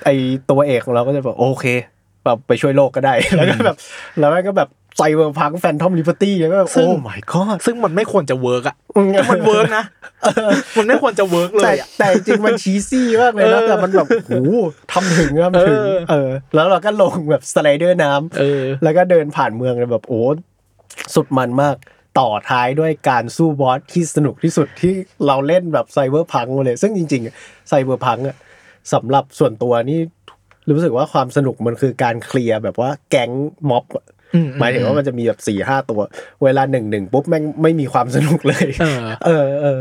[0.04, 0.08] ไอ
[0.50, 1.66] ตัวเอกของเราก็จะแบบโอเค
[2.24, 3.76] แบบไปช่วยโลกก็ได้ แล้วก็แบบ
[4.20, 9.84] แล้วก็แบบ Cyberpunk Phantom Liberty แล้วก็แบบ oh my god ซึ่งมันไม่ควรจะ work อะอืมแต่มัน work นะ
[10.78, 14.32] มันไม่ควรจะ work เลแต่ยอะแต่จริงๆมันcheesy มากเลยนะเออแต่มันแบบโอ้โห
[14.92, 20.22] ทำถึงทำถึงเออเออ แล้วเราก็ลงแบบสไลเดอร์น้ำเออแล้วก็เดินผ่านเมืองเลยแบบโอ้
[21.14, 21.76] สุดมันมาก
[22.18, 24.92] ต่อท้ายด้วยการสู้บอสที่สนุกที่สุดที่
[25.26, 28.36] เราเล่นแบบ Cyberpunk มาเลย ซึ่งจริงๆ Cyberpunk อะ
[28.92, 30.01] สำหรับส่วนตัวนี่
[30.70, 33.30] รู้สึกว่าความสนุกมันคือการเคลียร์แบบว่าแก๊ง
[33.70, 34.14] ม็อบอะอืม
[34.60, 36.00] หมายถึงว่ามันจะมีแบบสี่ห้าตัว
[36.42, 39.80] เวลาหนึ่งหนึ่งปุ๊บแม่งไม่มีความสนุกเลยเออเออเออ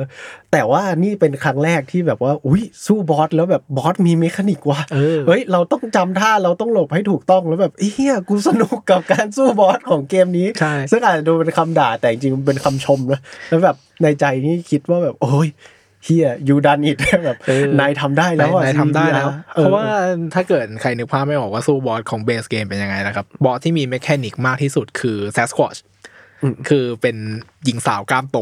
[0.52, 13.20] แต่ว่านี่เป็นครั้งแรกที่แบบว่า อุ้ยสู้บอสแล้วแบบบอสมี mechanic ว่ะเออเฮ้ยเราต้องจำท่าเราต้องหลบให้ถูกต้องแล้วแบบเฮียกูสนุกกับการสู้บอสของเกมนี้ใช่ซึ่งอาจจะดูเป็นคำด่าแต่จริงๆมันเป็นคำชมนะ
[13.50, 15.48] แล้วแบบในใจนี่คิดว่าแบบโอ้ย
[16.06, 19.86] yeah you done it แบบเออนายทำได้แล้วอะนายทำได้แล้ว CDPR เพราะว่า
[20.34, 25.80] ถ้าเกิดใครนึกภาพไม่ออกว่าสู้บอสของ base game เป็นยังไงนะครับ บอสที่มี mechanic มากที่สุดคือ Sasquatch
[26.70, 27.16] คือเป็น
[27.66, 28.38] หญิงสาวกล้ามโต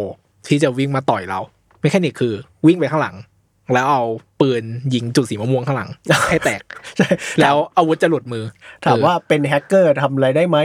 [0.48, 1.40] ที่จะวิ่งมาต่อยเรา
[1.82, 2.34] mechanic คือ
[2.66, 3.16] วิ่งไปข้างหลัง
[3.74, 4.04] แล้วเอา
[4.42, 5.90] ปืนยิงจุดสีมะม่วงข้างหลัง
[6.30, 6.64] ให้แตก
[6.98, 7.08] ใช่
[7.42, 8.44] แล้วอาวุธจะหลุดมือ
[8.86, 10.58] ถามว่าเป็นแฮกเกอร์ทำอะไรได้ไหม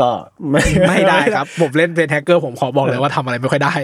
[0.00, 0.10] ก็
[0.50, 3.74] ไม่ไม่ได้ครับ ผมเล่นเป็นแฮกเกอร์ผมขอบอกเลยว่าทำอะไรไม่ค่อยได้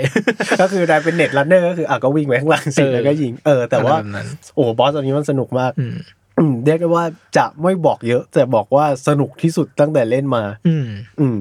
[0.61, 5.95] ก็คือนายเป็น netrunner ก็คืออะก็วิ่งไปข้างหลังสิเออแล้วก็ยิงเออแต่ว่าอะไรแบบนั้นโอ้บอสตัวนี้มันสนุกมากอืม
[6.39, 7.05] อืมเรียกได้ว่า
[7.37, 10.87] จะไม่บอกเยอะ แต่บอกว่าสนุกที่สุดตั้งแต่เล่นมา อืม
[11.21, 11.39] อืม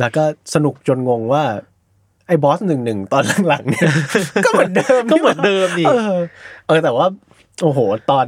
[0.00, 1.44] แล้วก็สนุกจนงงว่า
[2.26, 3.90] ไอ้บอสหนึ่งหนึ่งตอนหลังๆเนี่ย
[4.44, 6.16] ก็เหมือนเดิมก็เหมือนเดิมนี่เออ
[6.66, 7.06] เออแต่ว่า
[7.62, 7.78] โอ้โห
[8.10, 8.26] ตอน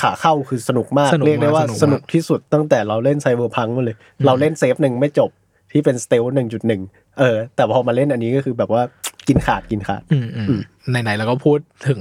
[0.00, 5.30] ขาเข้าคือสนุกมากสนุกมากเรียกได้ว่าสนุกมาก สนุกที่สุดตั้งแต่เราเล่นไซเบอร์พังมาเลย เราเล่นเซฟหนึ่งไม่จบ
[5.72, 6.82] ที่เป็นสเตลหนึ่งจุดหนึ่ง
[7.18, 8.82] เออ แต่พอมาเล่นอันนี้ก็คือแบบว่า
[9.28, 12.00] กินขาดกินขาด อืมอืมไหนๆเราก็พูดถึง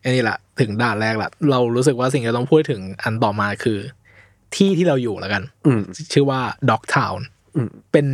[0.00, 3.78] ไอ้นี่แหละถึงด่านแรกละเรารู้สึกว่าสิ่งที่เราต้องพูดถึงอันต่อมาคือ
[4.54, 5.80] ที่ที่เราอยู่แล้วกัน อืม
[6.12, 7.20] ชื่อว่า Dog Town
[7.56, 8.06] อืม เป็น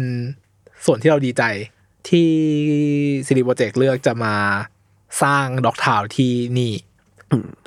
[0.84, 1.42] ส่วนที่เราดีใจ
[2.08, 2.28] ที่
[3.26, 4.34] CD Projekt เลือกจะมา
[5.22, 6.72] สร้าง Dog Town ที่นี่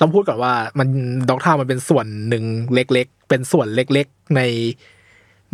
[0.00, 0.88] ต้องพูดก่อนว่ามัน
[1.28, 2.44] Dog Town มันเป็นส่วนหนึ่ง
[2.74, 4.42] เล็ก ๆ เป็นส่วนเล็ก ๆ ใน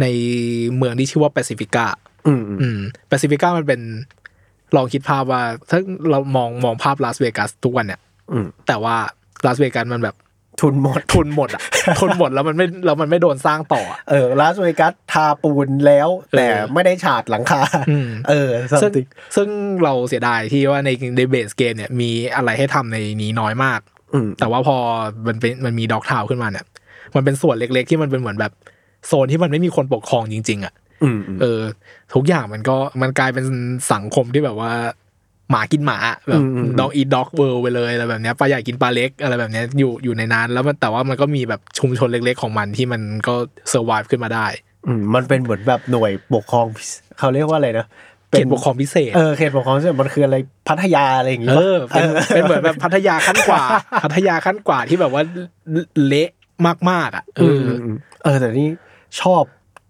[0.01, 0.07] ใน
[0.77, 1.87] เมืองที่ชื่อว่า Pacifica
[2.27, 2.79] อืมอืมอืม
[3.09, 3.81] Pacifica มันเป็น
[4.77, 5.79] ลองคิดภาพว่า ถ้า
[6.11, 8.01] เรามองมองภาพลาสเวกัสทุกวันเนี่ย
[8.33, 8.97] อืมแต่ว่า
[9.47, 10.17] ลาสเวกัสมันแบบ
[10.61, 11.63] ทุนหมดทุนหมดอะ
[12.01, 19.49] ทุนหมดแล้วมันไม่แล้วมันไม่โดนสร้างต่ออะเออลาสเวกัสทาปูนแล้ว แต่เออไม่ได้ฉาดหลังคาอืมเออสัซึ่งติงซึ่ง
[19.85, 23.96] เราเสียดายที่ว่าในในเบสเกมเนี่ยมีอะไรให้ทำในนี้น้อยมากอืม
[24.39, 24.77] แต่ว่าพอ
[25.27, 26.65] มันเป็นมันมีด็อกทาวขึ้นมาเนี่ย
[27.15, 28.53] มันเป็นส่วนเล็กๆ ที่มันเป็นเหมือนแบบ
[29.07, 31.61] โซนที่มันไม่มีคนปกครองจริง ๆ อะอืมอืมเออ
[32.15, 33.45] ทุกอย่างมันก็มันกลายเป็น
[33.93, 34.73] สังคมที่แบบว่า
[35.51, 43.35] หมากินหมาอะแบบอืมอืม dog eat dog world ไปเลยอะไรแบบเนี้ยปลาใหญ่กินปลาเล็กอะไรแบบเนี้ยอยู่อยู่ในนั้น แล้วมันแต่ว่ามันก็มีแบบชุมชนเล็ก ๆ ของมันที่มันก็
[43.71, 44.47] survive ขึ้นมาได้
[44.87, 47.87] อืมมันเป็นเหมือนแบบหน่วยปกครองพิเศษเขาเรียกว่าอะไรนะ
[48.31, 50.37] เขตปกครองพิเศษเออเขตปกครองพิเศษมันคืออะไร
[50.69, 53.63] พัทยาอะไรอย่างงี้เอปะอเป็นเป็นเหมือนแบบพัทยาขั้นกว่า
[54.03, 55.23] พัทยาขั้นกว่าที่แบบว่า
[56.07, 56.31] เละ
[56.91, 58.69] มากๆอะเอเอออมเออแต่นี่
[59.21, 59.43] ชอบ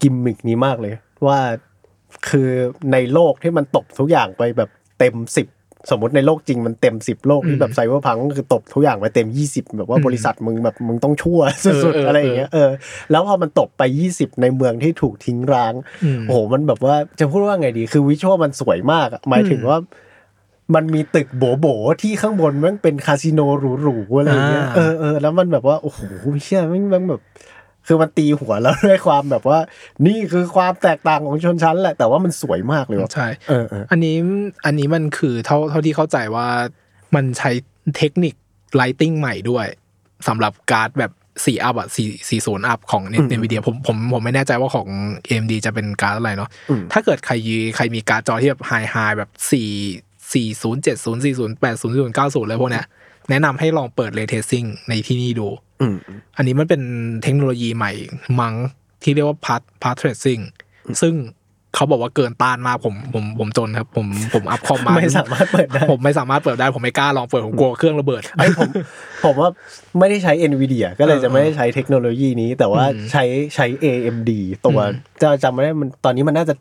[0.03, 0.95] กิมมิกนี้มากเลย
[1.27, 1.39] ว่า
[2.29, 2.49] คือ
[2.93, 5.47] ในโลกที่มันตบทุกอย่างไปแบบเต็มสิบ
[5.91, 12.71] สมมติในโลกจริงมันเต็มสิบโลกที่แบบ Cyberpunk ก็คือตบทุกอย่างไปเต็มยี่สิบแบบว่าบริษัทมึงแบบมึงต้องชั่วสุดเออเออๆอะไรอย่างเงี้ยเออ
[13.11, 15.75] แล้วพอมันตบไปยี่สิบในเมืองที่ถูกทิ้งร้าง
[16.05, 19.79] อืมโอ้โหมันแบบว่าจะพูดว่าไงดีคือ visual มันสวยมากอะหมายถึงว่า
[20.75, 23.41] มันมีตึกโบโบๆที่ข้างบนมันเป็นคาสิโน
[23.83, 26.01] หรูๆอะไรอย่างเงี้ยอ่าเออเออแล้วมันแบบว่าโอ้โห
[26.43, 27.21] เชี่ยมันมันแบบ
[27.87, 29.59] คือมันตีหัวแล้วด้วยความแบบว่า
[30.07, 34.17] นี่คือความแตกต่างของชนชั้นแหละ แต่ว่ามันสวยมากเลยว่ะใช่เออเอออันนี้
[34.65, 36.47] อันนี้มันคือเท่าเท่าที่เข้าใจว่า
[37.15, 37.51] มันใช้
[37.97, 38.35] เทคนิค
[38.75, 39.67] lighting ใหม่ด้วย
[40.29, 41.13] สำหรับการ์ดแบบ
[41.45, 44.89] สี่อัพอะสี่สี่ศูนย์อัพของ NVIDIA ผมผมผมไม่แน่ใจว่าของ
[45.27, 49.71] AMD จะเป็นการ์ดอะไรเนาะอืมถ้าเกิดใครยีใครมีการ์ดจอที่แบบ high high แบบสี่
[50.33, 52.87] สี่ศูนย์เจ็ดศูนย์สี่ศูนย์แปดศูนย์ศูนย์เก้าศูนย์อะไรพวกเนี้ย
[53.31, 55.49] แนะนำให้ลองเปิด ray tracing ในที่นี่ดู
[55.81, 55.97] อืม
[56.37, 56.83] อันนี้มันเป็น
[57.23, 57.93] เทคโนโลยีใหม่
[58.41, 58.55] มั้ง
[59.03, 60.39] ที่เรียกว่า path path tracing
[61.03, 61.15] ซึ่ง
[61.75, 68.71] เขาบอกว่าเกินต้านมากผมผมผมจนครับ ผมผมอัพคอมมาไม่สามารถเปิดได้ผมไม่สามารถเปิดได้ผมไม่กล้าลองเปิดผมกลัวเครื่องระเบิดไอ้ผม
[69.25, 69.51] ผมว่า
[69.99, 73.25] ไม่ได้ใช้ NVIDIA ก็เลยจะไม่ได้ใช้เทคโนโลยีนี้ แต่ว่าอืมใช้
[73.55, 74.31] ใช้ AMD
[74.67, 76.55] ตัวอืมจะจำไม่ได้มันตอนนี้มันน่าจะ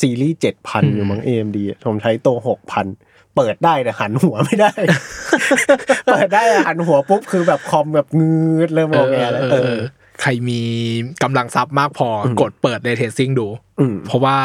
[0.00, 2.86] ซีรีส์เจ็ดพันอยู่มั้ง AMD อะผมใช้ตัวหกพัน
[3.36, 4.72] เปิดได้แต่หันหัวไม่ได้
[6.06, 9.80] เปิดได้อะหันหัวปุ๊บคือแบบคอมแบบงืดเริ่มเอโออเคเออแล้วเอเอออ
[10.20, 10.60] ใครมี
[11.22, 12.08] กำลังทรัพย์มากพอ
[12.40, 13.46] กดเปิดเ a เทสซิ่งดู
[13.80, 14.36] อืมเพราะว่า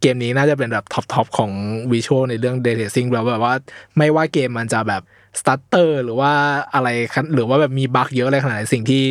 [0.00, 1.50] เกมนี้น่าจะเป็นแบบ top top ของ
[1.92, 3.54] visual ในเรื่องเ a เทสซิ่งแล้วแบบว่า
[3.98, 5.02] ไม่ว่าเกมมันจะแบบ
[5.40, 6.32] stutter หรือว่า
[6.74, 9.02] อะไรคันหรือว่าแบบมีบั๊กเยอะอะไรขนาดไหนสิ่งที่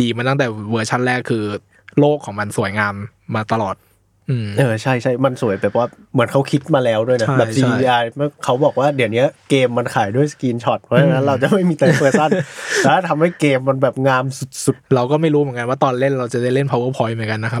[0.00, 1.44] ดีมาตั้งแต่เวอร์ชันแรกคือ
[1.98, 2.94] โลกของมันสวยงาม
[3.34, 3.87] มาตลอดอืม
[4.58, 8.02] เออใช่ใช่มันสวยแบบว่าเหมือนเขาคิดมาแล้วด้วยนะใช่แบบใช่ CGI
[8.44, 12.30] เขาบอกว่าเดี๋ยวนี้เกมมันขายด้วยสกรีนช็อตเพราะฉะนั้นเราจะไม่มีแต่เพอร์ซัน
[12.84, 14.24] แล้วทำให้เกมมันแบบงาม
[14.64, 17.60] สุดเราก็ไม่รู้เหมือนกันว่าตอนเล่นเราจะได้เล่น powerpoint เหมือนกันนะครั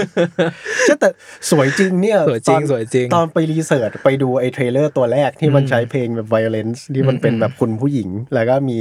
[0.00, 1.08] ๆใช่แต่
[1.50, 8.78] สวยจริงเนี่ยสวยจริงตอนสวยจริง ตอนไปรีเสิร์ชไปดูไอ้เทรลเลอร์ตัวแรกที่มันใช้เพลงแบบ violence ที่มันเป็นแบบคุณผู้หญิง แล้วก็มี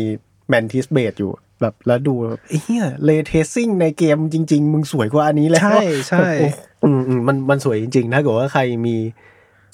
[0.50, 1.32] แมนทิสเบดอยู่
[1.62, 8.96] แบบแล้วดูแบบเฮียเลเทสซิ่งในเกมจริง ๆ มึงสวยกว่าอันนี้แล้วใช่ใช่แบบโอ้อืมอืมมันมันสวยจริงๆถ้าเกิดว่าใครมี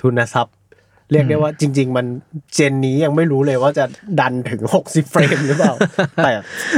[0.02, 0.56] ทุนทรัพย์
[1.12, 2.06] เรียกได้ว่าจริง ๆ มัน
[2.54, 3.86] gen นี้ยังไม่รู้เลยว่าจะ
[4.20, 5.74] ดันถึง60เฟรมหรือเปล่า
[6.24, 6.32] แต่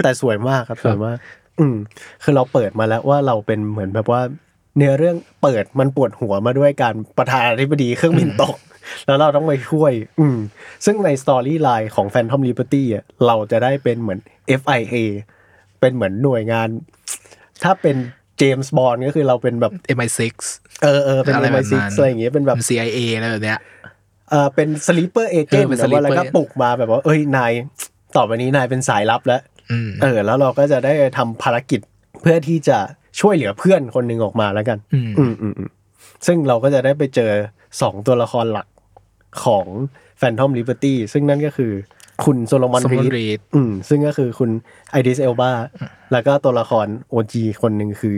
[0.03, 1.17] แต่สวยมากครับสวยมาก
[1.59, 1.75] อืม
[2.23, 4.21] คือเราเปิดมาแล้วว่าเราเป็นเหมือนแบบว่า
[4.77, 8.57] เนื้อเรื่องเปิดมันปวดหัวมาด้วยการประธานาธิบดีเครื่องบินตก
[9.05, 10.37] แล้วเราต้องไปช่วย อืม
[10.85, 14.19] ซึ่งใน storyline ของ Phantom Liberty อะเราจะได้เป็นเหมือน
[14.59, 14.95] FIA
[15.79, 16.69] เป็นเหมือนหน่วยงาน
[17.63, 17.95] ถ้าเป็น
[18.26, 20.21] James Bond ก็คือเราเป็นแบบ MI6
[20.83, 23.59] เออเออเป็นอะไรแบบ MI6 นั้นอะไรอย่างเงี้ยเป็นแบบ CIA อะไรแบบเนี้ย
[24.29, 27.51] เออเป็นสลีปเปอร์เอเจนเออเป็นแต่ว่า sleeper แล้วก็ปลุกมาแบบว่า เอ้ยนาย
[28.15, 31.79] ต่อไปนี้นายเป็นสายลับแล้วอืมเออ แล้วเราก็จะได้ทำภารกิจ
[32.21, 32.77] เพื่อที่จะ
[33.19, 35.69] ช่วยเหลือเพื่อนคนหนึ่งออกมาแล้วกันอืมอืมอืมอืม
[36.25, 37.31] ซึ่งเราก็จะได้ไปเจอ
[37.81, 38.67] สองตัวละครหลัก
[39.45, 39.65] ของ
[40.21, 41.71] Phantom Liberty ซึ่งนั่นก็คือ
[42.25, 44.49] คุณโซโลมอน Solomon รีด Reed อืมซึ่งก็คือคุณ
[44.91, 45.51] Idris Elba
[46.11, 48.17] แล้วก็ตัวละคร OG คนหนึ่งคือ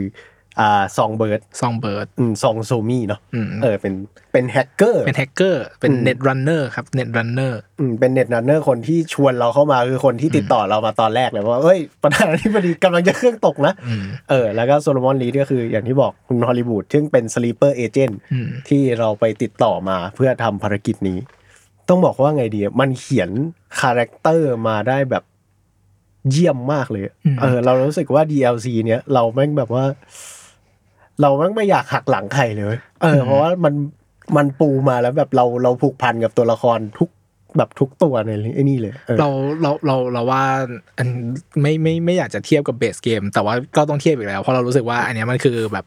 [0.60, 3.94] อ่า Songbird Songbird อืม Song So Mi เนาะอืมเออเป็น
[4.32, 21.18] เป็นแฮกเกอร์เป็นแฮกเกอร์เป็นอืม netrunner ครับ netrunner อืมเป็น netrunner คนที่ชวนเราเข้ามาคือคนที่ติดต่อเรามาตอนแรกเลยว่าเอ้ยประธานาธิบดีกำลังจะเครื่องตกนะอืมเออแล้วก็ Solomon Reed ก็คืออย่างที่บอกคุณฮอลลีวูดซึ่งเป็น sleeper agent อืมที่เราไปติดต่อมาเพื่อทำภารกิจนี้
[21.90, 23.30] ต้องบอกว่าไงดีอะมันเขียน
[23.80, 25.24] character มาได้แบบ
[26.30, 29.84] เยี่ยมมากเลยอืมเออ เรารู้สึกว่า DLC เนี้ยเราแม่งแบบว่า
[31.20, 33.74] เราแม่งไม่อยากหักหลังใครเลย เออ เพราะว่ามัน
[34.36, 37.10] มันปูมาแล้วแบบเราเราผูกพันกับตัวละครทุก
[37.58, 39.28] แบบทุกตัวในไอ้นี่เลยออเรา
[39.62, 40.42] เราเราเราว่า
[40.98, 41.08] อัน
[41.62, 45.84] ไม่ไม่ไม่อยากจะเทียบกับ base game แต่ว่าก็ต้องเทียบอีกแล้ว เพราะเรารู้สึกว่า อันเนี้ยมันคือแบบ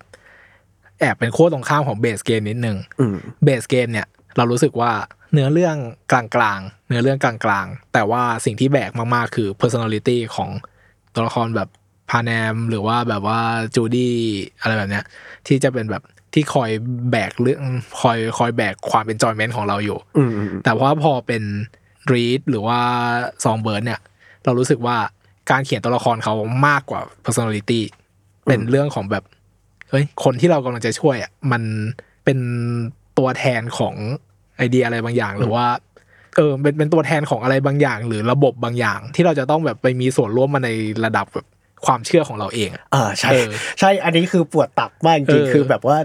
[0.99, 4.91] แอบเป็นขั้วตรงข้ามของ base game นิดนึงอืมเบสเกมเนี่ย เรารู้สึกว่า
[5.33, 5.77] เนื้อเรื่อง
[6.11, 6.23] กลา
[6.57, 10.49] งๆ เนื้อเรื่องกลางๆ แต่ว่าสิ่งที่แบกมากๆ คือ personality ของ
[11.13, 11.69] ตัวละครแบบ
[12.09, 13.39] พาแนม หรือว่าแบบว่า
[13.75, 14.15] จูดี้
[14.61, 15.05] อะไรแบบเนี้ย
[15.47, 16.03] ที่จะเป็นแบบ
[16.33, 16.69] ที่คอย
[17.11, 17.63] แบกเรื่อง
[18.01, 21.43] คอยคอยแบกความเป็นจอยเมนต์ของเราอยู่อืมอืมอืมแต่ว่าพอเป็น
[22.11, 22.79] รีดหรือว่า
[23.43, 23.99] ซองเบิร์ดเนี่ย
[24.43, 24.97] เรารู้สึกว่า
[25.51, 26.33] การเขียนตัวละครเขา
[26.67, 27.81] มากกว่า personality
[28.45, 29.23] เป็นเรื่องของแบบ
[29.89, 31.63] เฮ้ยคนที่เรากำลังจะช่วยอะมัน
[32.25, 32.39] เป็น
[33.17, 33.95] ตัวแทนของ
[34.57, 35.65] ไอเดียอะไรบางอย่าง หรือว่า
[36.37, 40.69] เออเป็นเป็นตัวแทนของอะไรบางอย่าง หรือระบบบางอย่าง ที่เราจะต้องแบบไปมีส่วนร่วมมาใน
[41.05, 41.45] ระดับแบบ
[41.85, 43.49] ความเชื่อของเราเองอะอ่าใช่เออ
[43.79, 45.97] ใช่อันนี้คือปวดตับมากจริงๆเออคือแบบว่า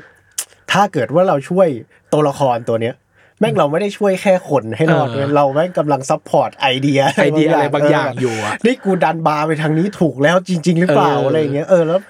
[0.72, 1.68] ถ้าเกิดว่าเราช่วย
[2.12, 2.94] ตัวละครตัวเนี้ย
[3.40, 12.00] แม่งเราไม่ได้ช่วยแค่คนให้รอดเออเว้ยเราแม่งกำลัง support ไอเดียไอเดียอะไรบางอย่างอยู่อะนี่กูดันบาร์ไปทางนี้ถูกแล้วจริง ๆ หรือเปล่าเออออะไรอย่างเงี้ยเออแล้ว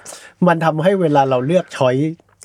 [0.47, 1.95] มันทำให้เวลาเราเลือกช้อย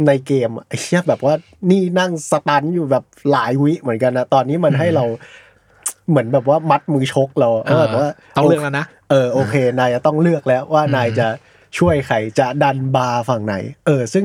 [0.07, 1.35] ในเกมอะไอ้เชี่ยแบบว่า
[1.71, 5.05] นี่นั่งสตันอยู่แบบหลายวิเหมือนกันนะตอนนี้มันให้เรา
[6.09, 11.27] เหมือนแบบว่ามัดมือชกเราอะแบบว่าต้องเลือกแล้วนะเออโอเคนายจะต้องเลือกแล้วว่านายจะ
[11.79, 13.55] ช่วยใครจะดันบาร์ฝั่งไหน
[13.87, 14.25] เออ ซึ่ง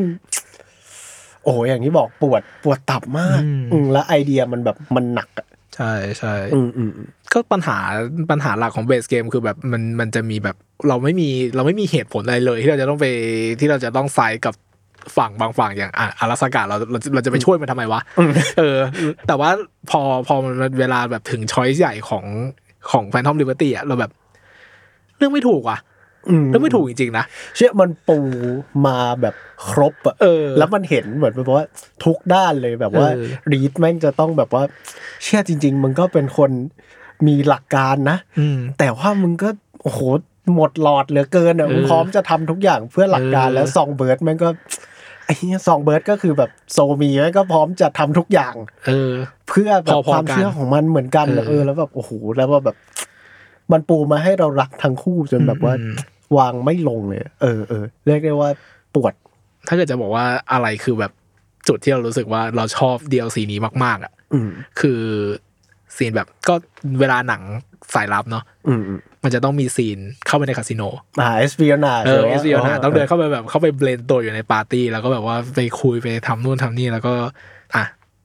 [1.44, 7.78] โอ้โหอย่างที่บอกปวดปวดตับมาก อืมอืมแล้วไอเดียมันแบบมันหนักอะใช่ใช่อืมอืมอืมก็ปัญหา
[8.32, 10.56] ปัญหาหลักของเบสเกมคือแบบมันมันจะมีแบบ
[10.88, 13.06] เราไม่มีเราไม่มีเหตุผลอะไรเลย ที่เราจะต้องไป
[13.60, 14.54] ที่เราจะต้อง side กับ
[15.18, 18.02] ฝั่งบางฝั่งอย่างอะ Arasaka เราเราเราจะไปช่วยมันทำไมวะ
[18.60, 18.80] เออ
[19.28, 19.50] แต่ว่า
[19.90, 22.26] พอพอมันเวลาแบบถึง choice ใหญ่ของ
[22.92, 24.12] ของ Phantom Liberty อะเราแบบ
[25.18, 25.78] เลือกไม่ถูกว่ะ
[26.30, 28.20] อืมเลือกไม่ถูกจริงๆนะเชื่อมันปู
[28.88, 29.36] มาแบบ
[29.68, 31.66] ครบอะเออแล้วมันเห็นเหมือนแบบว่า
[32.04, 34.64] ทุกด้านเลยแบบว่าเออ Reed แม่งจะต้องแบบว่า
[35.24, 36.52] เชื่อจริง ๆมึงก็เป็นคน
[37.28, 39.50] มีหลักการนะอืมแต่ว่ามึงก็
[39.84, 40.00] โอ้โห
[40.56, 44.50] หมดหลอดเหลือเกินอะเออมึงพร้อมจะทำทุกอย่างเพื่อหลักการเออแล้วซองเบิร์ดแม่งก็
[45.30, 48.56] ไอ้เนี้ยซองเบิร์ดก็คือแบบโซมีแม่งก็พร้อมจะทำทุกอย่าง
[48.88, 49.12] เออ
[49.50, 52.78] เพื่อแบบพอๆความกันเชื่อของมันเหมือนกันอะเออเออแล้วแบบโอ้โหแล้วว่าแบบ
[53.72, 55.96] มันปูมาให้เรารักทั้งคู่จนแบบว่าอืม
[56.38, 58.50] วางไม่ลงเลย เออเออเรียกได้ว่า
[58.96, 59.14] ปวด
[59.68, 61.12] ถ้าเกิดจะบอกว่าอะไรคือแบบ
[61.68, 64.50] จุดที่เรารู้สึกว่าเราชอบ DLC นี้มาก ๆ อะอืม
[64.80, 65.02] คือ
[65.96, 66.54] scene แบบก็
[67.00, 67.42] เวลาหนัง
[67.94, 68.74] สายลับเนาะอื
[69.20, 70.84] มอืมมันจะต้องมี scene เข้าไปในคาสิโน
[71.22, 77.14] อ่าเอสพีนาเออเอสซีนะต้องเดินเข้าไปแบบเข้าไป blend ตัวอยู่ในปาร์ตี้แล้วก็แบบว่าไปคุยไปทำนู่นทำนี่แล้วก็
[77.76, 77.84] อะ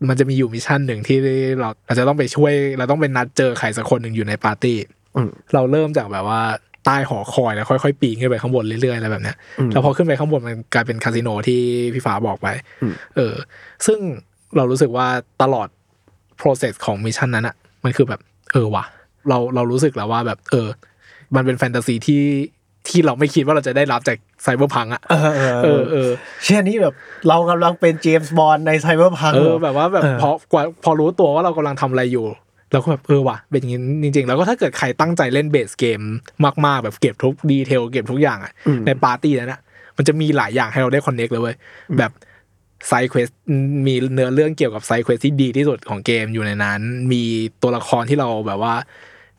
[0.08, 1.18] มันจะมีอยู่ mission หนึ่งที่
[1.60, 4.76] เราเราจะต้องไปช่วย เราต้องไปนัดเจอใครสักคนหนึ่งอยู่ในปาร์ตี้
[5.16, 6.40] อืมเราเริ่มจากแบบว่า
[6.84, 11.60] ใต้หอคอยแล้วค่อยๆปีนขึ้นไปข้างบนเรื่อยๆอะไรแบบเนี้ยอืมแล้วพอขึ้นไปข้างบนมันกลายเป็นคาสิโนที่
[11.94, 12.48] พี่ฟ้าบอกไป
[12.82, 13.34] อืมเออ
[13.86, 13.98] ซึ่ง
[14.56, 15.06] เรารู้สึกว่า
[15.42, 15.68] ตลอด
[16.40, 18.20] process ของ mission นั้นอะมันคือแบบ
[18.52, 18.84] เออว่ะ
[19.28, 20.68] เราเรารู้สึกแล้วว่าแบบ เออ
[21.34, 22.22] มันเป็นแฟนตาซีที่
[22.88, 26.10] ที่เราไม่คิดว่าเราจะได้รับจาก Cyberpunk อะเออเออเอเอออเออ
[26.44, 26.94] เช่นนี้แบบ
[27.28, 32.26] เรากำลังเป็น James Bond ใน Cyberpunk เออแบบว่าแบบเออพอกว่าพอรู้ตัวว่าเรากำลังทำอะไรอยู่
[32.72, 36.00] เราก็แบบเออว่ะเป็นอย่างนี้จริง ๆ แล้วก็ถ้าเกิดใครตั้งใจเล่น base game
[36.66, 39.60] มากๆ แบบเก็บทุก detail เก็บทุกอย่างอะอืมในปาร์ตี้นั้นอะ
[39.96, 41.56] มันจะมีหลายอย่างให้เราได้ connect เลยเว้ย
[41.98, 42.10] แบบ
[42.88, 43.28] side quest
[43.86, 46.80] มีเนื้อเรื่องเกี่ยวกับ side quest ที่ดีที่สุดของเกมอยู่ในนั้น
[47.12, 47.22] มี
[47.62, 48.74] ตัวละครที่เราแบบว่า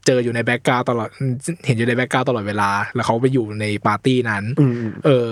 [0.05, 1.09] เจออยู่ใน background ตลอด
[1.65, 5.27] เห็นอยู่ใน background ตลอดเวลา แล้วเขาไปอยู่ในปาร์ตี้นั้นอืมอืมเออ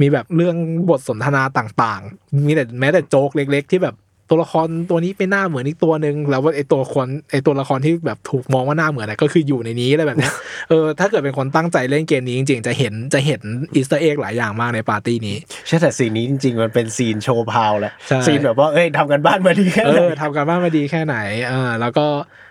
[0.00, 0.56] มีแบบเรื่อง
[0.90, 3.96] บทสนทนาต่างๆ มีแต่แม้แต่โจ๊กเล็ก ๆ ที่แบบ
[4.30, 10.34] ตัวละครตัวนี้เป็นหน้าเหมือนอีกตัวหนึ่งแล้วว่าไอตัวคนไอตัวละครที่แบบถูกมองว่าหน้าเหมือนอะก็คืออยู่ในนี้อะไรแบบเนี้ย
[10.68, 13.40] เออถ้าเกิดเป็นคนตั้งใจเล่นเกมนี้จริงๆ จะเห็นจะเห็น
[13.74, 21.16] Easter egg หลายอย่างมากในปาร์ตี้นี้ใช่แต่ scene นี้จริง ๆ มันเป็น scene โชว์ power แหละใช่ scene แบบว่าเอ้ยทำการบ้านมาดีแค่ไหนเออทำการบ้านมาดีแค่ไหน
[21.48, 22.06] เออแล้วก็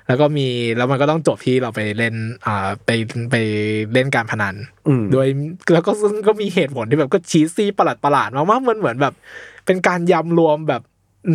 [0.08, 0.48] แล้วก็มี
[0.78, 2.90] แล้วมันก็ต้องจบที่เราไปเล่นอ่าไป
[3.32, 3.36] ไป
[3.94, 4.56] เล่นการพนัน
[4.88, 5.28] อืมโดย
[5.74, 9.14] แล้วก็ซึ่งก็มีเหตุผลที่แบบก็ cheesy ประหลาดประหลาดๆมากๆมันเหมือนแบบ
[9.66, 10.84] เป็นการยำรวมแบบ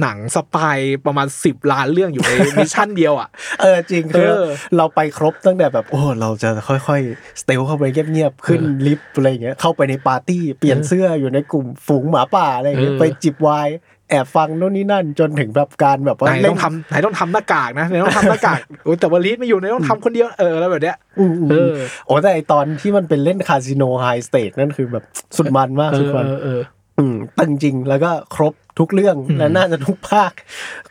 [0.00, 3.28] หนัง spy ประมาณสิบล้านเรื่องอยู่ใน mission เดียวอะ
[3.60, 4.46] เออจริงคือเออ
[4.76, 13.76] เราไปครบตั้งแต่แบบโอ้เราจะค่อยๆ stealth เข้าไปเงียบๆขึ้นเออลิฟต์อะไรอย่างเงี้ยเข้าไปในปาร์ตี้เปลี่ยนเสื้ออยู่ในกลุ่มฝูงหมาป่าอะไรอย่างเงี้ยเออไปจิบไวน์
[14.10, 21.74] แอบฟังโน่นนี่นั่นจนถึงแบบการแบบว่าไหนเล่ต้นองทำไหนต้องทำหน้ากากนะไหนต้องทำหน้ากากอุ๊ยแต่ว่า Reed ไม่อยู่ไหนต้องทำคนเดียวเออแล้วแบบเนี้ยอืมอืมเออ
[22.06, 25.04] โอ้แต่ไอตอนที่มันเป็นเล่นคาสิโน high stakes นั่นคือแบบ
[25.36, 26.60] สุดมันมากเอสุดอมันเออเออ
[26.98, 30.32] อืมตึงจริงแล้วก็ครบทุกเรื่องอืมและน่าจะทุกภาค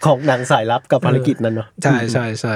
[0.06, 2.56] ของหนังสายลับกับภารกิจนั้นเนาะใช่ใช่ใช่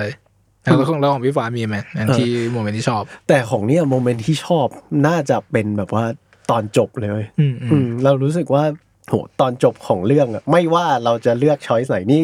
[0.63, 4.67] แล้วของเราของพี่ฟ้ามีไหมอันที่ moment ที่ชอบ แต่ของเนี่ย moment ที่ชอบ
[5.07, 6.05] น่าจะเป็นแบบว่า
[6.51, 8.63] ตอนจบเลยเว้ยอืมอือืมมเรารู้สึกว่า
[9.09, 12.23] โหตอนจบของเรื่องอะไม่ว่าเราจะเลือก choice ไหนนี่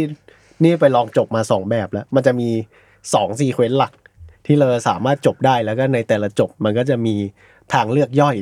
[0.63, 2.49] นี่ไปลองจบมาสองแบบแล้ว มันจะมี
[3.13, 3.93] สอง sequence หลัก
[4.45, 7.15] ที่เราสามารถจบได้แล้วก็ในแต่ละจบมันก็จะมี
[7.73, 8.37] ทางเลือกย่อย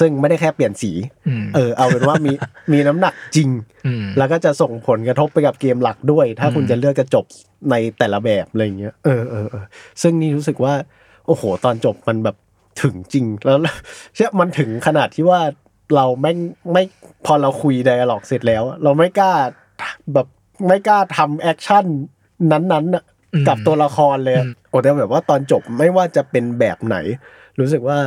[0.00, 0.92] ซึ่งไม่ได้แค่เปลี่ยนสี
[1.28, 2.32] อืมเออ เอาเป็นว่ามี
[2.72, 3.48] มีน้ำหนักจริง
[3.86, 7.24] อืมแล้วก็จะส่งผลกระทบไปกับเกมหลักด้วย ถ้าคุณอืมจะเลือกจะจบ
[7.70, 9.64] ในแต่ละแบบอะไรอย่างเงี้ยเออเออเออ
[10.02, 10.74] ซึ่งนี่รู้สึกว่า
[11.26, 12.36] โอ้โห ตอนจบมันแบบ
[12.82, 13.58] ถึงจริงแล้ว
[14.14, 15.40] เชื่อมันถึงขนาดที่ว่า
[15.96, 16.38] เราไม่ง
[16.72, 16.82] ไม่
[17.26, 19.32] พอเราคุยไดอะล็อกเสร็จแล้ว เราไม่กล้า
[20.14, 20.26] แบบ
[20.66, 21.84] ไม่กล้าทำแอคชั่น
[22.50, 23.04] นั้นๆน่ะ
[23.34, 26.96] อืมกับตัวละครเลยอะอืมโอ้แต่แบบว่าตอนจบไม่ว่าจะเป็นแบบไหน
[27.60, 27.98] รู้สึกว่า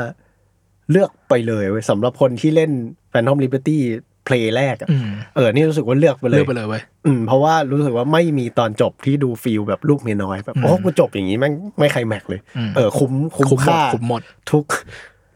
[0.91, 2.71] เลือกไปเลยเว้ยสำหรับคนที่เล่น
[3.11, 3.77] Phantom Liberty
[4.25, 14.21] play แรกอะอืมเออ นี่รู้สึกว่าเลือกไปเลเลือกไปเลยเว้ยอืมเพราะว่ารู้สึกว่าไม่มีตอนจบที่ดู feel แบบลูกเมียน้อยแบบอืมโอ้กูจบอย่างนี้แม่งไม่ใครแม็กเลยอืมเออคุ้มคุ้มคุ้มหมดค่าคุ้มหมด
[14.51, 14.65] ทุก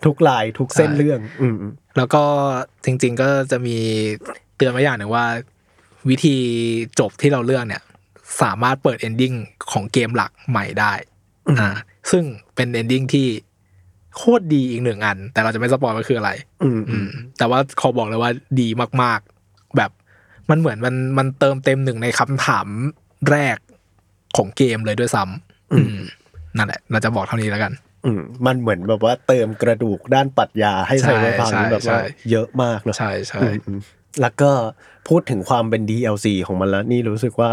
[0.06, 2.24] ทุกลายทุกเส้นใช่เรื่อง อืมอืมแล้วก็
[2.86, 3.78] จริง ๆ ก็จะมี
[4.58, 5.26] เตือนไว้อย่างหนึ่งว่า
[6.10, 6.38] วิธี
[7.00, 7.84] จบที่เราเลือกเนี่ย
[8.42, 9.34] สามารถเปิด ending
[9.72, 10.94] ของเกมหลักใหม่ได้
[11.60, 11.70] อ่า
[12.12, 12.24] ซึ่ง
[12.56, 13.28] เป็น ending ที่
[14.18, 16.32] โคตรดีอีกหนึ่งอัน แต่เราจะไม่ spoil ว่าคืออะไร
[16.64, 18.68] อืมอืมแต่ว่าขอบอกเลยว่าดี
[19.02, 19.92] มากๆ แบบ
[20.50, 22.68] มันเหมือนมันมันเติมเต็มหนึ่งในคำถาม
[23.30, 23.58] แรก
[24.38, 25.98] ของเกมเลยด้วยซ้ำอืม
[26.58, 27.72] นั่นแหละ เราจะบอกเท่านี้แล้วกัน
[28.06, 33.80] อืมมันเหมือนแบบว่าเติมกระดูกด้านปรัชญาให้ใช่ใส่ไว้ฟังใช่แบบว่าใช่เยอะมากเนอะใช่ใช่อืมอืม
[34.22, 34.52] แล้วก็
[35.08, 37.52] พูดถึงความเป็น DLC ของมันแล้ว นี่รู้สึกว่า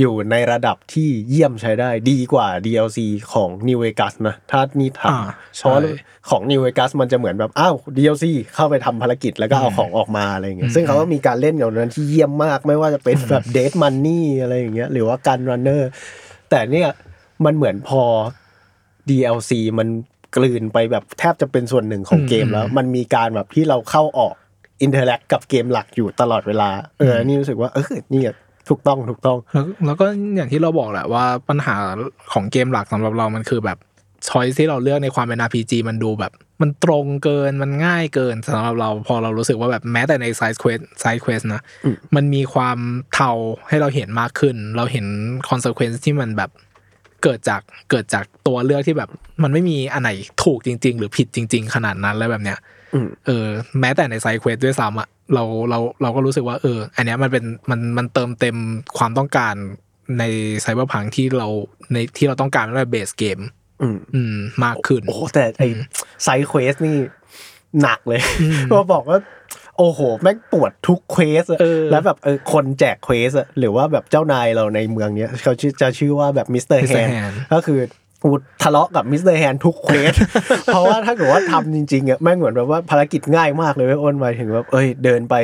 [0.00, 2.98] อยู่ในระดับที่เยี่ยมใช้ได้ดีกว่า DLC
[3.32, 5.80] ของ New Vegas นะ ถ้านี่ทอ่าำใช่เพราะว่า
[6.30, 15.82] ของ New Vegas มันจะเหมือนแบบ อ้าว DLC เข้าไปทำภารกิจแล้วก็เอาของออกมาอะไรอย่างเงี้ยซึ่งเขาก็มีการเล่นกับนั้นที่เยี่ยมมากไม่ว่าจะเป็นแบบ Dead Money อะไรอย่างเงี้ยหรือว่าการ Runner
[16.50, 16.88] แต่เนี่ย
[17.44, 18.02] มันเหมือนพอ
[19.10, 19.88] DLC มัน
[20.36, 24.34] กลืนไปแบบแทบจะเป็นส่วนหนึ่งของเกมแล้ว มันมีการแบบที่เราเข้าออก
[24.82, 28.22] interact กับเกมหลักอยู่ตลอดเวลา เออ นี่รู้สึกว่าเออนี่
[28.68, 31.76] ถูกต้องถูกต้องแล้วแล้วก็อย่างที่เราบอกแหละว่าปัญหา
[32.32, 33.78] ของเกมหลักสำหรับเรามันคือแบบ
[34.28, 36.32] choice ที่เราเลือกในความเป็น RPG มันดูแบบ
[36.62, 42.78] มันตรงเกินมันง่ายเกินสำหรับเราพอเรารู้สึกว่าแบบแม้แต่ใน side quest side quest นะอืมมันมีความ
[43.14, 43.30] เทา
[43.68, 45.06] ให้เราเห็นมากขึ้น เราเห็น
[45.48, 46.50] คอนเซ q u e n c e ที่มันแบบ
[47.26, 49.10] เกิดจากเกิดจากตัวเลือกที่แบบ
[49.42, 50.10] มันไม่มีอันไหน
[50.44, 52.58] ถูกจริง ๆ หรือผิดจริง ๆ ขนาดนั้นแล้วแบบเนี้ย
[52.94, 53.46] อืมเออ
[53.80, 58.56] แม้แต่ใน side quest ด้วยซ้ำอะเราเราเราก็รู้สึกว่าเออ อันเนี้ยมันเป็นมันมันเติมเต็ม
[58.98, 59.54] ความต้องการ
[60.18, 60.24] ใน
[60.60, 61.48] Cyberpunk ที่เรา
[61.92, 63.38] ในที่เราต้องการใน base game
[63.82, 65.62] อืมอืมมากขึ้น โอ้แต่ไอ
[66.22, 66.96] side quest นี่
[67.82, 69.18] หนักเลยอืมพอบอกว่า
[69.78, 77.04] โอ้โห แม่งปวดทุก quest อะเออแล้วแบบเออคนแจก quest อะหรือว่าแบบเจ้านายเราในเมืองเนี้ยเขาชื่อจะชื่อว่าแบบมิสเตอร์แฮ Mr.
[77.06, 77.78] น Hand ก็คือ
[78.22, 78.30] กู
[78.62, 79.14] ทะเลาะกับ Mr.
[79.14, 80.12] Hands ทุก quest
[80.66, 85.34] เพราะว่าถ้าเกิดว่าทำจริงๆอะแม่งเหมือนแบบว่าภารกิจง่ายมากเลยเว้ยอ้นหมายถึงแบบเอ้ยเดินไป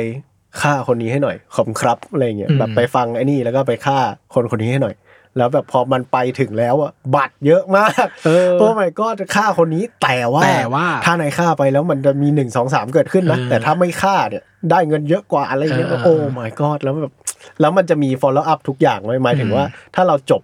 [0.61, 3.97] ฆ่าคนนี้ให้หน่อยขอบคุณครับอะไรเงี้ยอืมแบบไปฟังไอ้นี่แล้วก็ไปฆ่า
[4.33, 4.95] คนคนนี้ให้หน่อย
[5.37, 17.13] แล้วแบบพอมันไปถึงแล้วอะ but เยอะมากเออโอ้ my god จะฆ่าคนนี้แต่ว่าแต่ว่าถ้าในฆ่าไปแล้วมันจะมีหนึ่งสองสามเกิดขึ้นนะเออแต่ถ้าไม่ฆ่าเนี่ยได้เงินเยอะกว่าอะไรเงี้ยเออโอ้ my god แล้วแบบ
[17.61, 19.65] แล้วมันจะมี follow up ทุกอย่างไว้หมายถึงว่า
[19.97, 20.41] ถ้าเราจบ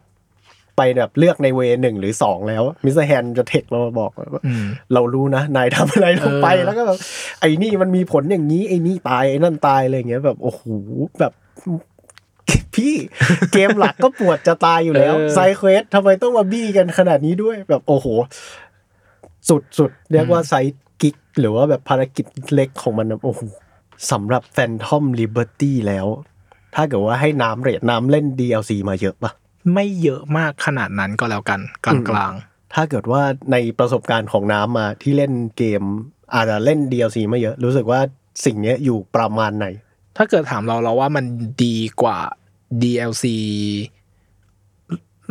[0.78, 6.98] ไปแบบเลือกใน way หนึ่งหรือสองแล้วมิสเตอร์แฮนจะเทคเรามาบอกว่าอืมเรารู้นะ นายทำอะไรลงไปเออแล้วก็แบบ
[7.40, 10.64] ไอ้นี่มันมีผลอย่างนี้ไอ้นี่ตายไอ้นั่นตายอะไรเงี้ยแบบโอ้โห
[11.20, 11.34] แบบ
[12.76, 12.94] พี่
[13.54, 18.08] เกมหลักก็ปวดจะตายอยู่แล้วเออ side quest ทำไมต้องมาบี้กันขนาดนี้ด้วยแบบโอ้โห
[19.50, 20.54] สุดสุดเรียกว่า side
[21.02, 23.42] gig หรือว่าแบบภารกิจเล็กของมันนะโอ้โห
[24.12, 26.08] สำหรับ Phantom Liberty แล้ว
[26.76, 29.32] ถ้าเกิดว่าให้น้ำเรทน้ำเล่น DLC มาเยอะปะ
[29.74, 32.34] ไม่เยอะมากขนาดนั้นก็แล้วกันกลางกลาง
[32.74, 33.22] ถ้าเกิดว่า
[33.52, 35.84] ในประสบการณ์ของน้ำมาที่เล่นเกม
[36.34, 38.00] อาจจะเล่น DLC ไม่เยอะ รู้สึกว่า
[38.46, 41.26] สิ่งเนี้ยอยู่ประมาณไหนๆถ้าเกิดถามเราเราว่ามัน
[41.64, 42.18] ดีกว่า
[42.84, 43.26] DLC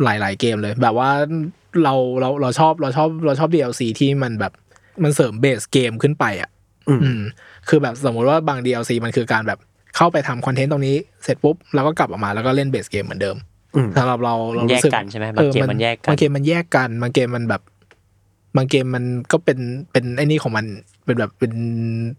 [0.03, 1.09] หลาย ๆ เกมเลย แบบว่า
[1.83, 4.53] เราเราเราชอบเราชอบเราชอบ DLC ที่มันแบบ
[5.03, 6.49] มันเสริมเบสเกมขึ้นไปอะ
[6.89, 7.21] อืมอืม
[7.69, 9.59] คือแบบสมมุติว่าบาง DLC มันคือการแบบ
[9.95, 13.37] เข้าไปทำ content ตรงนี้เสร็จปุ๊บแล้วก็กลับออกมาแล้วก็เล่น base game เหมือนเดิม
[13.75, 17.61] อืมสำหรับเราเราแยกรู้สึกกันใช่ไหมบางเกมมันแยกกันบางเกมมันแยกกันบางเกมมันแบบ
[18.57, 19.59] บางเกมมันก็เป็น
[19.91, 20.65] เป็นไอ้นี่ของมัน
[21.05, 21.53] เป็นแบบเป็น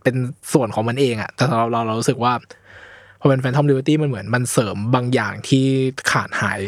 [0.03, 0.17] เป็น
[0.53, 2.33] ส่วนของมันเองอะแต่สำหรับเราเรารู้สึกว่า
[3.21, 5.65] พอเป็น Phantom Liberty มันเหมือนมันเสริมบางอย่างที่
[6.11, 6.61] ขาดหาย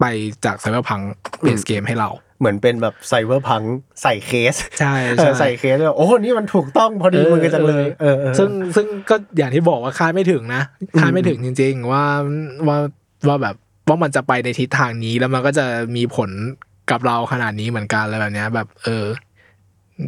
[0.00, 0.04] ไป
[0.44, 1.00] จาก Cyberpunk
[1.42, 2.10] base game ให้เรา
[2.40, 3.62] เหมือนเป็นแบบ Cyberpunk
[4.02, 10.62] ใส่เคส ใช่เออใส่เคสแล้วโอ้นี่มันถูกต้องพอดีมือกันจังเลยเออเออซึ่งซึ่งก็อย่างที่บอกว่าคาดไม่ถึงนะ
[11.00, 12.04] คาดไม่ถึงจริง ๆ ว่า
[12.68, 12.76] ว่า
[13.28, 13.54] ว่าแบบ
[13.88, 15.64] ว่ามันจะไปในทิศทางนี้แล้วมันก็จะ
[15.96, 16.30] มีผล
[16.90, 19.04] กับเราขนาดนี้เหมือนกันอะไรแบบเนี้ยแบบ เออ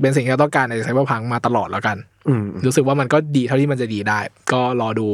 [0.00, 1.96] เป็นสิ่งที่เราต้องการในไซเบอร์พังมาตลอดแล้วกัน
[2.28, 4.18] อืมรู้สึกว่ามันก็ดีเท่าที่มันจะดีได้
[4.52, 5.08] ก็รอดู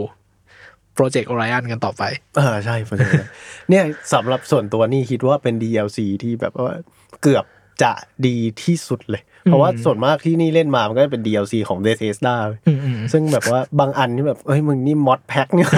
[0.99, 2.03] โปรเจกต์โอไรอันกันต่อไป
[2.37, 3.29] เออใช่ประเด็นเลย
[3.71, 6.77] เนี่ยสำหรับส่วนตัวนี่คิดว่าเป็น DLC ที่แบบว่า
[7.23, 7.45] เกือบ
[7.83, 7.93] จะ
[8.27, 15.71] ดีที่สุดเลย เพราะว่าส่วนมากที่นี่เล่นมา มันก็จะเป็น DLC ของ Bethesda เว้ยอืมอืมซึ่งแบบว่าบางอันที่แบบเอ้ยมึงนี่ mod pack เนี่ย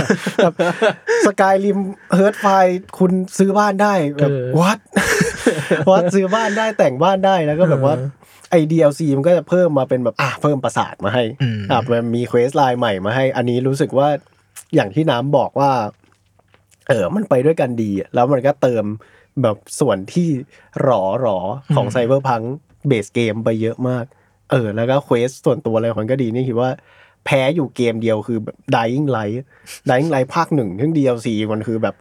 [0.42, 0.54] แบบ
[1.26, 1.78] Skyrim
[2.14, 2.46] Hearthfire
[2.98, 4.78] คุณซื้อบ้านได้แบบเออ what
[5.90, 7.94] what ซื้อบ้านได้แต่งบ้านได้แล้วก็แบบว่า
[8.50, 14.08] ไอ DLC มันก็จะเพิ่มมาเป็นแบบอะเพิ่มปราสาทมาให้อืมอะมันมี questline ใหม่มาให้ อันนี้รู้สึกว่า
[14.74, 15.70] อย่างที่น้ำบอกว่า
[16.88, 18.84] เออมันไปด้วยกันดีอะแล้วมันก็เติม
[19.42, 20.28] แบบส่วนที่
[20.82, 21.38] หรอหรอ
[21.76, 22.40] ของ Cyberpunk
[22.88, 24.04] base game ไปเยอะมาก
[24.50, 26.70] เออ แล้วก็ quest ส่วนตัวอะไรของมันก็ดีนี่คิดว่า
[27.24, 29.38] แพ้อยู่เกมเดียวคือแบบ Dying Light
[29.88, 31.94] Dying Light ภาคหนึ่งซึ่ง DLC มันคือแบบ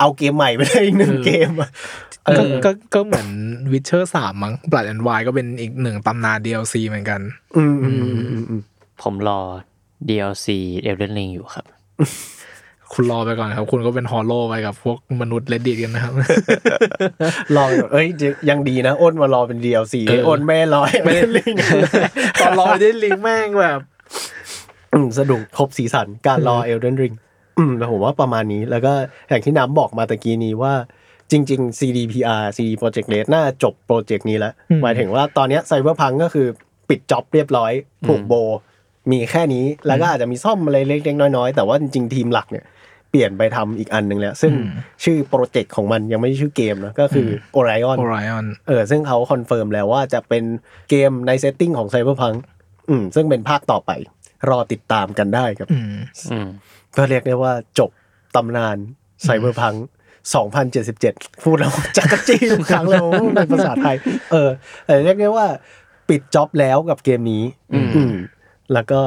[0.00, 1.70] เอาเกมใหม่ไปได้อีกหนึ่งเออเกมอะ
[2.24, 3.28] เอก็อก็ก็เหมือน
[3.72, 7.20] Witcher สามมั้ง Blood and Wine ก็เป็นอีกหนึ่งตำนาน DLC เหมือนกัน
[7.56, 8.62] อืมอืมอืมอืมอืม
[9.02, 9.40] ผมรอ
[10.08, 10.46] DLC
[10.88, 11.64] Elden Ring อยู่ครับ
[12.94, 16.14] คุณรอไปก่อนครับ คุณก็เป็นฮอลโลไปกับพวกมนุษย์เลดดิกันนะครับ
[17.56, 18.06] รออยู่เอ้ย
[18.48, 21.54] ยังดีนะอ้นมารอเป็น DLC เอออ้นไม่รอไม่ไม่ลิง
[22.40, 23.80] ตอนรอได้ลิงก์แม่งแบบ
[24.92, 27.16] อืมสนุกครบสีสันการรอ Elden Ring
[27.58, 28.92] อืมแต่ผมว่าประมาณนี้แล้วก็
[29.28, 30.74] อย่างที่น้ำบอกมาตะกี้นี้ว่า
[31.30, 36.46] จริง ๆ CDPR CD Projekt Red น่าจบโปรเจกต์นี้แล้วอืมหมายถึงว่าตอนเนี้ไซเบอร์พังก็คือ
[36.88, 37.72] ปิด job เรียบร้อย
[38.06, 38.34] ผูกโบ
[39.10, 42.64] มีแค่นี้แล้วก็อาจจะมีซ่อมอะไรเล็กๆน้อยๆ แต่ว่าจริงๆทีมหลักเนี่ย
[43.10, 44.70] เปลี่ยนไปทำอีกอันหนึ่งแล้ว ซึ่งอืม
[45.04, 50.44] ชื่อโปรเจกต์ของมันยังไม่ใช่ชื่อเกมนะ ก็คืออ Orion โอไรออนเออซึ่งเขา confirm แล้วว่าจะเป็น
[50.90, 52.32] เกมใน setting ของ Cyberpunk
[52.88, 53.90] อืมซึ่งเป็นภาคต่อไป
[54.50, 55.96] รอติดตามกันได้ครับอืม
[56.32, 56.48] อืม
[56.96, 57.90] ก็เรียกได้ว่าจบ
[58.36, 58.76] ตำนาน
[59.22, 59.74] Cyberpunk
[60.58, 63.96] 2077 พูดแล้วจั๊กจี้ทุกครั้งเลยว่ามันเป็นภาษาไทย
[64.32, 64.50] เออ
[64.86, 65.46] แต่เรียกได้ว่า
[66.08, 67.42] ปิดจ็อบแล้วกับเกมนี้
[67.74, 68.14] อืมอืม
[68.74, 69.00] แล้วก็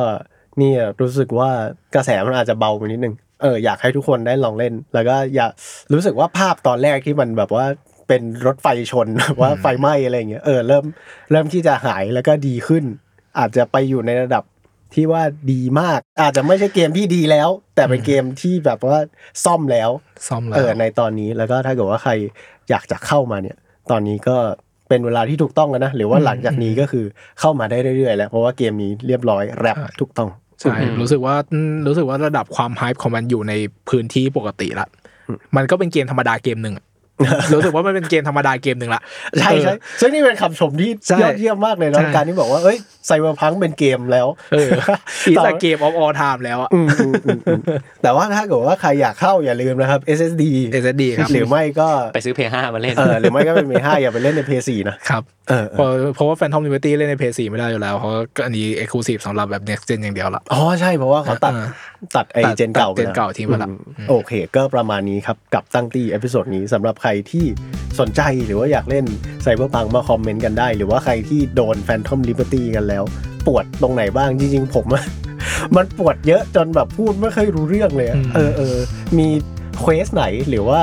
[0.58, 1.50] เนี่ยรู้สึกว่า
[1.96, 5.52] กระแสมันอาจจะเบาไปนิดนึงเอออยากให้ทุกคนได้ลองเล่น แล้วก็อยาก
[5.94, 7.66] รู้สึกว่าภาพตอนแรกที่มันแบบว่า
[8.08, 10.86] เป็นรถไฟชนแบบว่าไฟไหม้อะไรอย่างเงี้ยเออเริ่ม
[11.32, 12.84] เริ่มที่จะหายแล้วก็ดีขึ้น
[13.40, 14.44] อาจจะไปอยู่ในระดับ
[14.94, 19.00] ที่ว่าดีมาก อาจจะไม่ใช่เกมที่ดีแล้ว แต่เป็นเกมที่แบบว่า
[19.46, 19.90] ซ่อมแล้ว
[20.28, 22.12] ซ่อมแล้ว เออในตอนนี้แล้วก็ถ้าเกิดว่าใคร
[22.70, 23.58] อยากจะเข้ามาเนี่ย
[23.92, 24.38] ตอนนี้ก็
[24.90, 27.06] เป็นเวลาที่ถูกต้องแล้วนะ หรือว่าหลังจากนี้ก็คือ
[27.40, 30.30] เข้ามาได้เรื่อยๆแล้ว เพราะว่าเกมนี้เรียบร้อยแล้วถูกต้อง
[30.62, 33.54] ใช่รู้สึกว่าอืมรู้สึกว่าระดับความ hype ของมันอยู่ใน
[33.90, 34.88] พื้นที่ปกติละ
[35.56, 36.86] มันก็เป็นเกมธรรมดาเกมหนึ่งอะ
[37.54, 39.02] รู้สึกว่ามันเป็นเกมธรรมดาเกมหนึ่งละ
[39.40, 44.70] ใช่ใช่ซึ่งนี่เป็นคำชมที่ใช่ยอดเยี่ยมมากเลยนะใช่การที่บอกว่าเอ้ย Cyberpunk เป็นเกมแล้วเออ
[45.28, 47.62] it's game of all time แล้วอะอืมอืมอืมอืม
[48.04, 50.44] แต่ว่าถ้าเกิดว่าใครอยากเข้าอย่าลืมนะครับ SSD
[50.82, 60.00] SSD ครับหรือไม่ก็ไปซื้อ Play ห้ามาเล่นเออหรือไม่ก็เป็นเมห้าอย่าไปเล่นใน Play สี่นะครับเออเพราะเพราะว่า Phantom Liberty เล่นใน Play สี่ไม่ได้อยู่แล้วเพราะก็อันนี้ exclusive สำหรับแบบ next gen
[60.04, 61.68] อย่างเดียวละอ๋อใช่เพราะว่าเขาตัดเออ
[62.16, 67.46] ตัดไอตัด gen เก่าตัด gen เก่าทิ้งไปละอืมโอเค ก็ประมาณนี้ครับกับตั้งตี้เอ episode นี้สำหรับใครที่
[68.00, 69.06] สนใจหรือว่าอยากเล่น
[69.44, 73.04] Cyberpunk มาคอมเมนต์กันได้ หรือว่าใครที่โดน Phantom Liberty กันแล้ว
[73.48, 75.04] ปวดตรงไหนบ้างจริงๆผมอะ
[75.76, 78.78] มันปวดเยอะจนแบบพูดไม่ค่อยรู้เรื่องเลยอะอืมเออเออ
[79.18, 79.28] มี
[79.82, 80.82] quest ไหนหรือว่า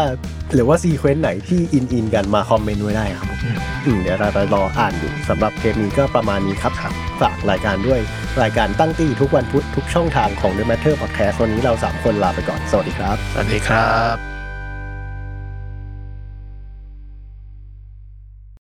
[0.54, 3.38] หรือว่า sequence ไหนที่อินอินกันมาคอมเมนต์ไว้ได้ครับผม
[3.84, 6.72] อืมเดี๋ยวเราจะรออ่านอยู่สำหรับเทปนี้ก็ประมาณนี้ครับ
[7.20, 8.00] ฝากรายการด้วย
[8.42, 14.29] รายการตั้งตี้ทุกวันพุธทุกช่องทางของ The Matter Podcast วันนี้เราสามคนลาไปก่อน สวัสดีครับ สวัสดีครับ